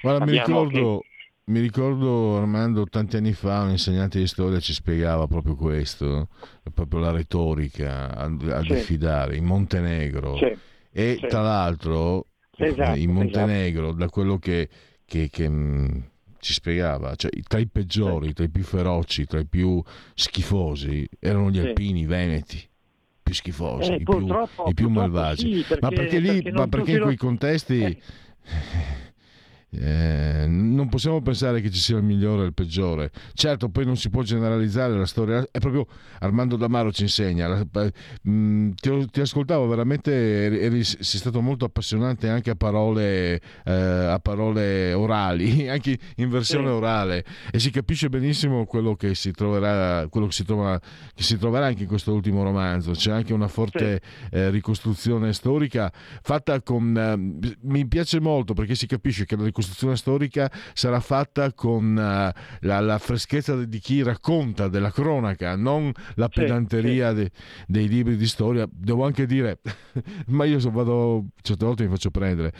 [0.00, 1.06] Guarda, mi ricordo, che...
[1.52, 6.28] mi ricordo, Armando, tanti anni fa un insegnante di storia ci spiegava proprio questo,
[6.74, 8.68] proprio la retorica a, a sì.
[8.68, 10.36] diffidare, in Montenegro.
[10.36, 10.56] Sì.
[10.90, 11.26] E sì.
[11.26, 13.98] tra l'altro, esatto, in Montenegro, esatto.
[13.98, 14.68] da quello che,
[15.04, 15.50] che, che
[16.38, 19.82] ci spiegava, cioè, tra i peggiori, tra i più feroci, tra i più
[20.14, 22.70] schifosi, erano gli alpini veneti
[23.22, 24.26] più schifosi, eh, i, più,
[24.66, 25.54] i più malvagi.
[25.54, 27.98] Sì, perché, ma perché lì, perché ma perché in quei contesti eh.
[29.74, 33.10] Eh, non possiamo pensare che ci sia il migliore e il peggiore.
[33.32, 35.46] Certo, poi non si può generalizzare la storia.
[35.50, 35.86] È proprio
[36.18, 37.48] Armando Damaro ci insegna.
[37.48, 37.64] La,
[38.22, 40.12] mh, mm, ti, ti, ascoltavo veramente,
[40.60, 46.66] eri, sei stato molto appassionante anche a parole, eh, a parole orali, anche in versione
[46.66, 46.72] sì.
[46.72, 50.78] orale, e si capisce benissimo quello che si troverà, quello che si, trova,
[51.14, 52.90] che si troverà anche in questo ultimo romanzo.
[52.90, 54.36] C'è anche una forte sì.
[54.36, 55.90] eh, ricostruzione storica
[56.20, 56.94] fatta con.
[56.94, 61.90] Eh, mi piace molto perché si capisce che la ricostruzione ricostruzione storica sarà fatta con
[61.92, 67.22] uh, la, la, freschezza di chi racconta della cronaca, non la pedanteria sì, sì.
[67.22, 67.30] De,
[67.66, 68.68] dei libri di storia.
[68.70, 69.60] Devo anche dire,
[70.28, 72.52] ma io vado, certe volte mi faccio prendere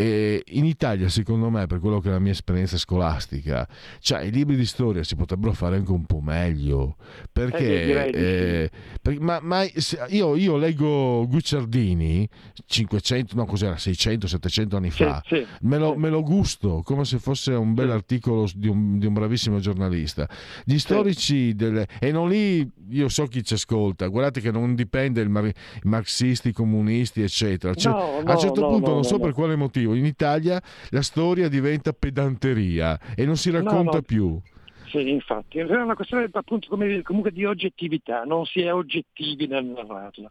[0.00, 3.68] e in Italia, secondo me, per quello che è la mia esperienza scolastica,
[3.98, 6.94] cioè i libri di storia si potrebbero fare anche un po' meglio.
[7.32, 8.70] Perché, eh, eh,
[9.02, 9.64] per, ma, ma
[10.10, 12.28] io, io, leggo Gucciardini
[12.64, 13.76] 500, no, cos'era?
[13.76, 17.74] 600, 700 anni fa, sì, sì, me, lo, me, lo, gusto come se fosse un
[17.74, 20.28] bel articolo di un, di un bravissimo giornalista.
[20.64, 25.20] Gli storici, delle, e non lì io so chi ci ascolta, guardate che non dipende
[25.20, 25.52] il, mar, i
[25.82, 27.74] marxisti, i comunisti, eccetera.
[27.74, 30.06] Cioè, no, no, a un certo no, punto, non so per quale motivo io, in
[30.06, 30.60] Italia
[30.90, 34.02] la storia diventa pedanteria e non si racconta no, no.
[34.02, 34.40] più.
[34.88, 39.64] Sì, infatti, è una questione appunto come, comunque di oggettività, non si è oggettivi nel
[39.64, 40.30] narrarla.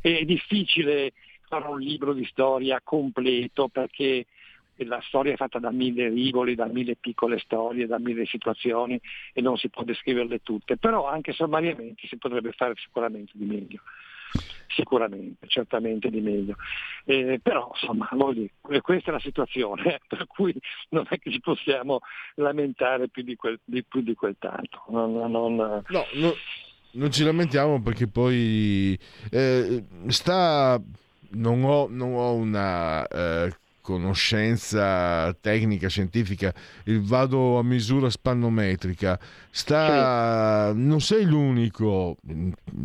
[0.00, 1.12] È difficile
[1.46, 4.26] fare un libro di storia completo perché
[4.76, 8.98] la storia è fatta da mille rivoli, da mille piccole storie, da mille situazioni
[9.32, 13.82] e non si può descriverle tutte, però anche sommariamente si potrebbe fare sicuramente di meglio
[14.74, 16.56] sicuramente, certamente di meglio.
[17.04, 20.54] Eh, però insomma, dire, questa è la situazione, per cui
[20.90, 22.00] non è che ci possiamo
[22.36, 24.84] lamentare più di quel, di, più di quel tanto.
[24.88, 26.34] Non, non, no, no,
[26.92, 28.98] non ci lamentiamo perché poi
[29.30, 30.80] eh, sta...
[31.34, 33.50] Non ho, non ho una eh,
[33.82, 36.54] conoscenza tecnica, scientifica,
[36.84, 39.18] il vado a misura spannometrica,
[39.50, 42.16] sta, non sei l'unico,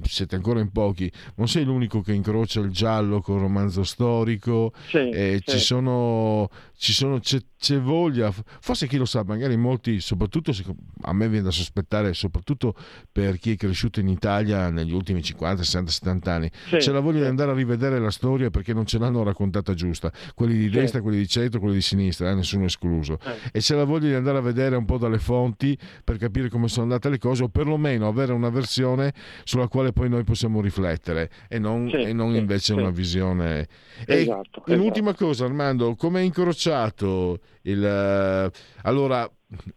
[0.04, 4.74] siete ancora in pochi, non sei l'unico che incrocia il giallo con il romanzo storico,
[4.88, 5.52] sì, eh, sì.
[5.52, 6.50] Ci sono,
[6.80, 10.54] ci sono, c'è, c'è, voglia, forse chi lo sa, magari molti, soprattutto
[11.02, 12.76] a me viene da sospettare, soprattutto
[13.12, 17.22] per chi è cresciuto in Italia negli ultimi 50, 60, 70 anni, c'è la voglia
[17.22, 21.02] di andare a rivedere la storia perché non ce l'hanno raccontata giusta, quelli di destra,
[21.02, 23.50] quelli di centro, quelli di sinistra, eh, nessuno escluso, eh.
[23.54, 26.68] e c'è la voglia di andare a vedere un po' dalle fonti per capire come
[26.68, 29.14] sono andate le cose o perlomeno avere una versione
[29.46, 32.80] sulla quale poi noi possiamo riflettere e non, sì, e non sì, invece sì.
[32.80, 33.68] una visione.
[34.06, 35.26] Esatto, e un'ultima esatto.
[35.26, 36.24] cosa Armando, come è
[36.68, 38.52] incrociato il...
[38.52, 39.30] Uh, allora,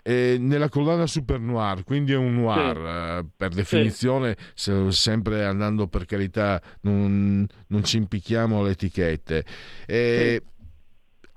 [0.02, 2.82] eh, nella collana super noir, quindi è un noir sì.
[2.82, 4.72] eh, per definizione, sì.
[4.90, 9.44] sempre andando per carità, non, non ci impicchiamo le etichette.
[9.86, 10.48] Eh, sì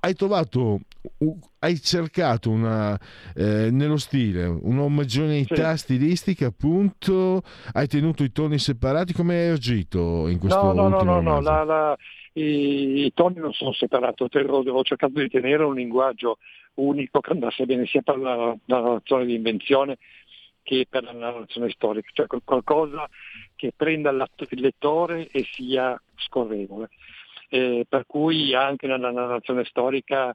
[0.04, 0.80] hai trovato,
[1.60, 2.98] hai cercato una,
[3.34, 5.78] eh, nello stile un'omogeneità sì.
[5.78, 11.20] stilistica, appunto, hai tenuto i toni separati, come hai agito in questo no, no, no,
[11.22, 11.96] no, la, la,
[12.34, 16.38] i, i, toni non sono separati, ho, ho cercato di tenere un linguaggio
[16.74, 19.98] unico che andasse bene sia per la, la narrazione di invenzione
[20.62, 23.08] che per la narrazione storica, cioè qualcosa
[23.54, 24.26] che prenda il
[24.60, 26.88] lettore e sia scorrevole.
[27.50, 30.34] Eh, per cui anche nella narrazione storica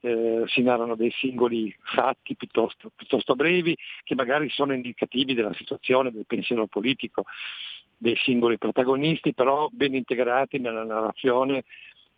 [0.00, 6.12] eh, si narrano dei singoli fatti piuttosto, piuttosto, brevi che magari sono indicativi della situazione,
[6.12, 7.24] del pensiero politico
[8.00, 11.64] dei singoli protagonisti, però ben integrati nella narrazione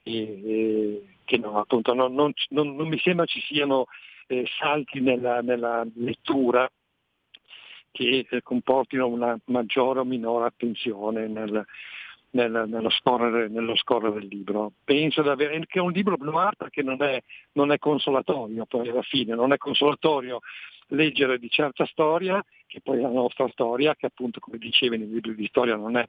[0.04, 3.86] e, e che no, appunto, non, non, non, non, mi sembra ci siano
[4.28, 6.70] eh, salti nella, nella, lettura
[7.90, 11.66] che eh, comportino una maggiore o minore attenzione nel,
[12.32, 14.72] nel, nello, scorrere, nello, scorrere, del libro.
[14.84, 17.22] Penso avere, che è un libro noir perché non è,
[17.52, 20.40] non è consolatorio, poi alla fine non è consolatorio
[20.88, 25.08] leggere di certa storia, che poi è la nostra storia, che appunto come dicevi nei
[25.08, 26.06] libri di storia non è,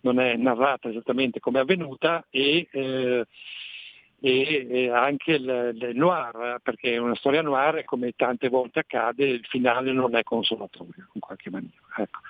[0.00, 3.26] non è narrata esattamente come è avvenuta, e, eh,
[4.20, 9.46] e, e anche il, il, noir, perché una storia noir, come tante volte accade, il
[9.46, 11.76] finale non è consolatorio in qualche maniera.
[11.96, 12.20] Ecco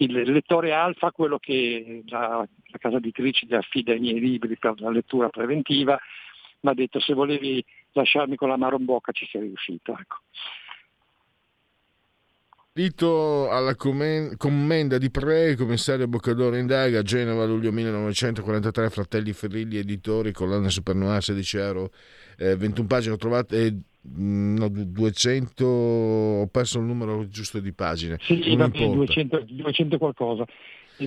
[0.00, 4.80] il lettore alfa, quello che la, la casa editrice gli affida i miei libri per
[4.80, 5.98] la lettura preventiva,
[6.60, 9.96] mi ha detto se volevi lasciarmi con la mano in bocca ci sei riuscito.
[9.98, 10.16] Ecco.
[12.80, 20.70] Dito alla commenda di Pre, commissario Boccadoro indaga, Genova, luglio 1943, Fratelli Ferrilli, editori, collana
[20.70, 21.90] Supernoir, 16 euro,
[22.38, 28.16] eh, 21 pagine, ho trovato, eh, no, 200, ho perso il numero giusto di pagine.
[28.22, 30.46] Sì, va bene, 200, 200 qualcosa.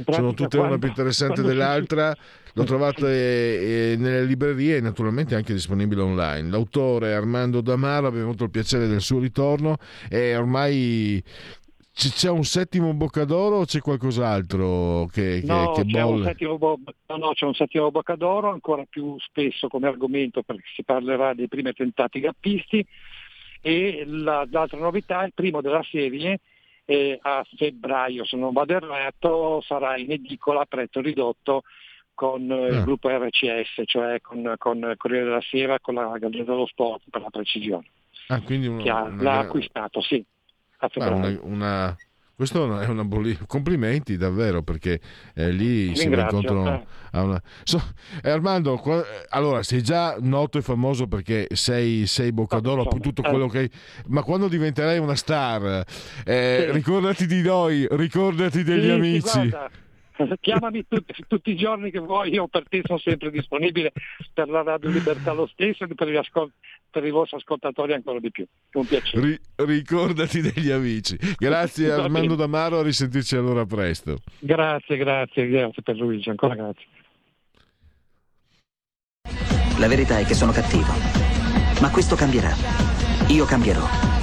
[0.09, 2.15] Sono tutte quando, una più interessante dell'altra,
[2.53, 6.49] l'ho trovata eh, nelle librerie e naturalmente anche disponibile online.
[6.49, 9.77] L'autore Armando Damaro, abbiamo avuto il piacere del suo ritorno
[10.09, 11.23] e ormai
[11.93, 17.17] c'è un settimo Boccadoro o c'è qualcos'altro che, che, no, che c'è un settimo, no,
[17.17, 21.69] no, c'è un settimo Boccadoro, ancora più spesso come argomento perché si parlerà dei primi
[21.69, 22.85] attentati gappisti
[23.61, 26.39] e la, l'altra novità, il primo della serie,
[26.85, 31.63] eh, a febbraio, se non vado errato, sarà in edicola a prezzo ridotto
[32.13, 32.81] con eh, il ah.
[32.81, 37.29] gruppo RCS, cioè con, con Corriere della Sera, con la Gazzetta dello Sport per la
[37.29, 37.85] precisione.
[38.27, 39.21] Ah, quindi uno, che ha, una...
[39.21, 40.23] l'ha acquistato, sì.
[41.15, 41.97] Una, una,
[42.35, 43.37] questo è una bolli...
[43.45, 44.99] complimenti davvero perché
[45.35, 47.19] eh, lì si incontrano eh.
[47.19, 47.41] una...
[47.63, 47.81] so,
[48.23, 49.03] eh, Armando qua...
[49.29, 53.69] allora sei già noto e famoso perché sei, sei Boccadoro no, tutto quello che
[54.07, 55.85] ma quando diventerai una star
[56.25, 56.71] eh, sì.
[56.71, 59.55] ricordati di noi ricordati degli sì, amici sì,
[60.39, 63.91] chiamami tutti, tutti, i giorni che vuoi, io per te sono sempre disponibile
[64.33, 66.51] per la Radio Libertà lo stesso e per, ascol-
[66.89, 68.45] per i vostri ascoltatori ancora di più.
[68.73, 69.25] Un piacere.
[69.25, 71.17] Ri- ricordati degli amici.
[71.37, 74.17] Grazie Armando Damaro, a risentirci allora presto.
[74.39, 76.85] Grazie, grazie, grazie per Luigi, ancora grazie.
[79.79, 80.91] La verità è che sono cattivo,
[81.81, 82.53] ma questo cambierà.
[83.29, 84.22] Io cambierò.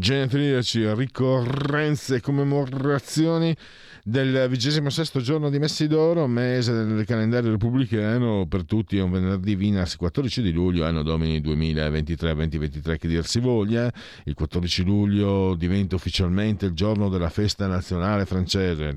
[0.00, 3.54] genetriaci, ricorrenze e commemorazioni
[4.02, 9.54] del vigesimo sesto giorno di Messidoro, mese del calendario repubblicano, per tutti è un venerdì
[9.54, 13.92] Vinas 14 di luglio, anno domini 2023-2023 che dir si voglia,
[14.24, 18.96] il 14 luglio diventa ufficialmente il giorno della festa nazionale francese.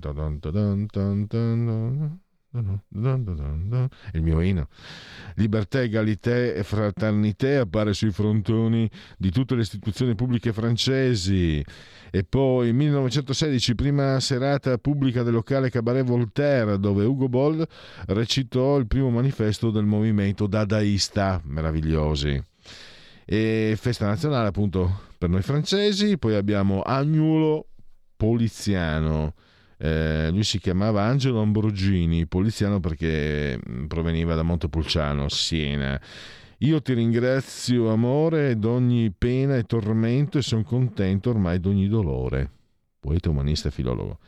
[2.56, 4.68] Il mio inno.
[5.36, 11.66] Libertà, egalité e fraternité appare sui frontoni di tutte le istituzioni pubbliche francesi.
[12.12, 17.66] E poi 1916, prima serata pubblica del locale Cabaret Voltaire, dove Ugo Boll
[18.08, 21.42] recitò il primo manifesto del movimento dadaista.
[21.46, 22.40] Meravigliosi.
[23.26, 26.20] E festa nazionale appunto per noi francesi.
[26.20, 27.70] Poi abbiamo Agnulo
[28.16, 29.34] Poliziano
[29.84, 35.99] eh, lui si chiamava Angelo Ambrogini, poliziano perché mm, proveniva da Montepulciano, Siena.
[36.60, 42.49] Io ti ringrazio, amore, d'ogni pena e tormento e sono contento ormai d'ogni dolore.
[42.97, 44.19] Poeta, umanista filologo.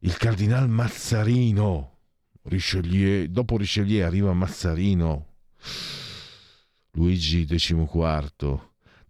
[0.00, 1.98] Il cardinal Mazzarino,
[2.42, 5.26] Richelieu, dopo Richelieu arriva Mazzarino.
[6.92, 8.60] Luigi XIV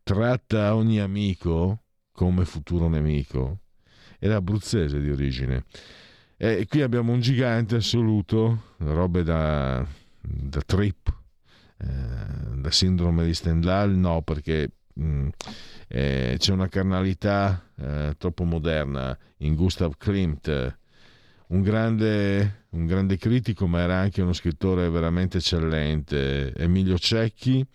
[0.02, 1.82] tratta ogni amico
[2.12, 3.61] come futuro nemico
[4.22, 5.64] era abruzzese di origine.
[6.36, 9.84] E qui abbiamo un gigante assoluto, robe da,
[10.20, 11.12] da trip,
[11.78, 11.86] eh,
[12.54, 15.28] da sindrome di Stendhal, no, perché mh,
[15.88, 20.78] eh, c'è una carnalità eh, troppo moderna in Gustav Klimt,
[21.48, 27.66] un grande, un grande critico, ma era anche uno scrittore veramente eccellente, Emilio Cecchi.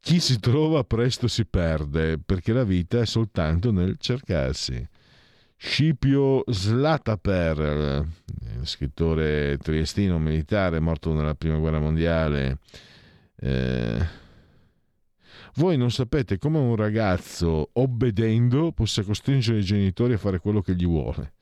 [0.00, 4.86] Chi si trova presto si perde, perché la vita è soltanto nel cercarsi.
[5.58, 8.06] Scipio Slataper,
[8.62, 12.58] scrittore triestino militare morto nella prima guerra mondiale.
[13.36, 14.24] Eh,
[15.54, 20.74] voi non sapete come un ragazzo, obbedendo, possa costringere i genitori a fare quello che
[20.74, 21.32] gli vuole.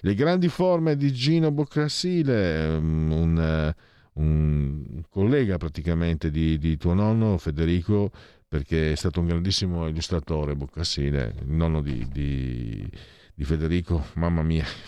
[0.00, 3.74] Le grandi forme di Gino Boccassile, un,
[4.14, 8.10] un collega praticamente di, di tuo nonno Federico,
[8.48, 12.90] perché è stato un grandissimo illustratore Boccassile, il nonno di, di,
[13.38, 14.66] di Federico, mamma mia,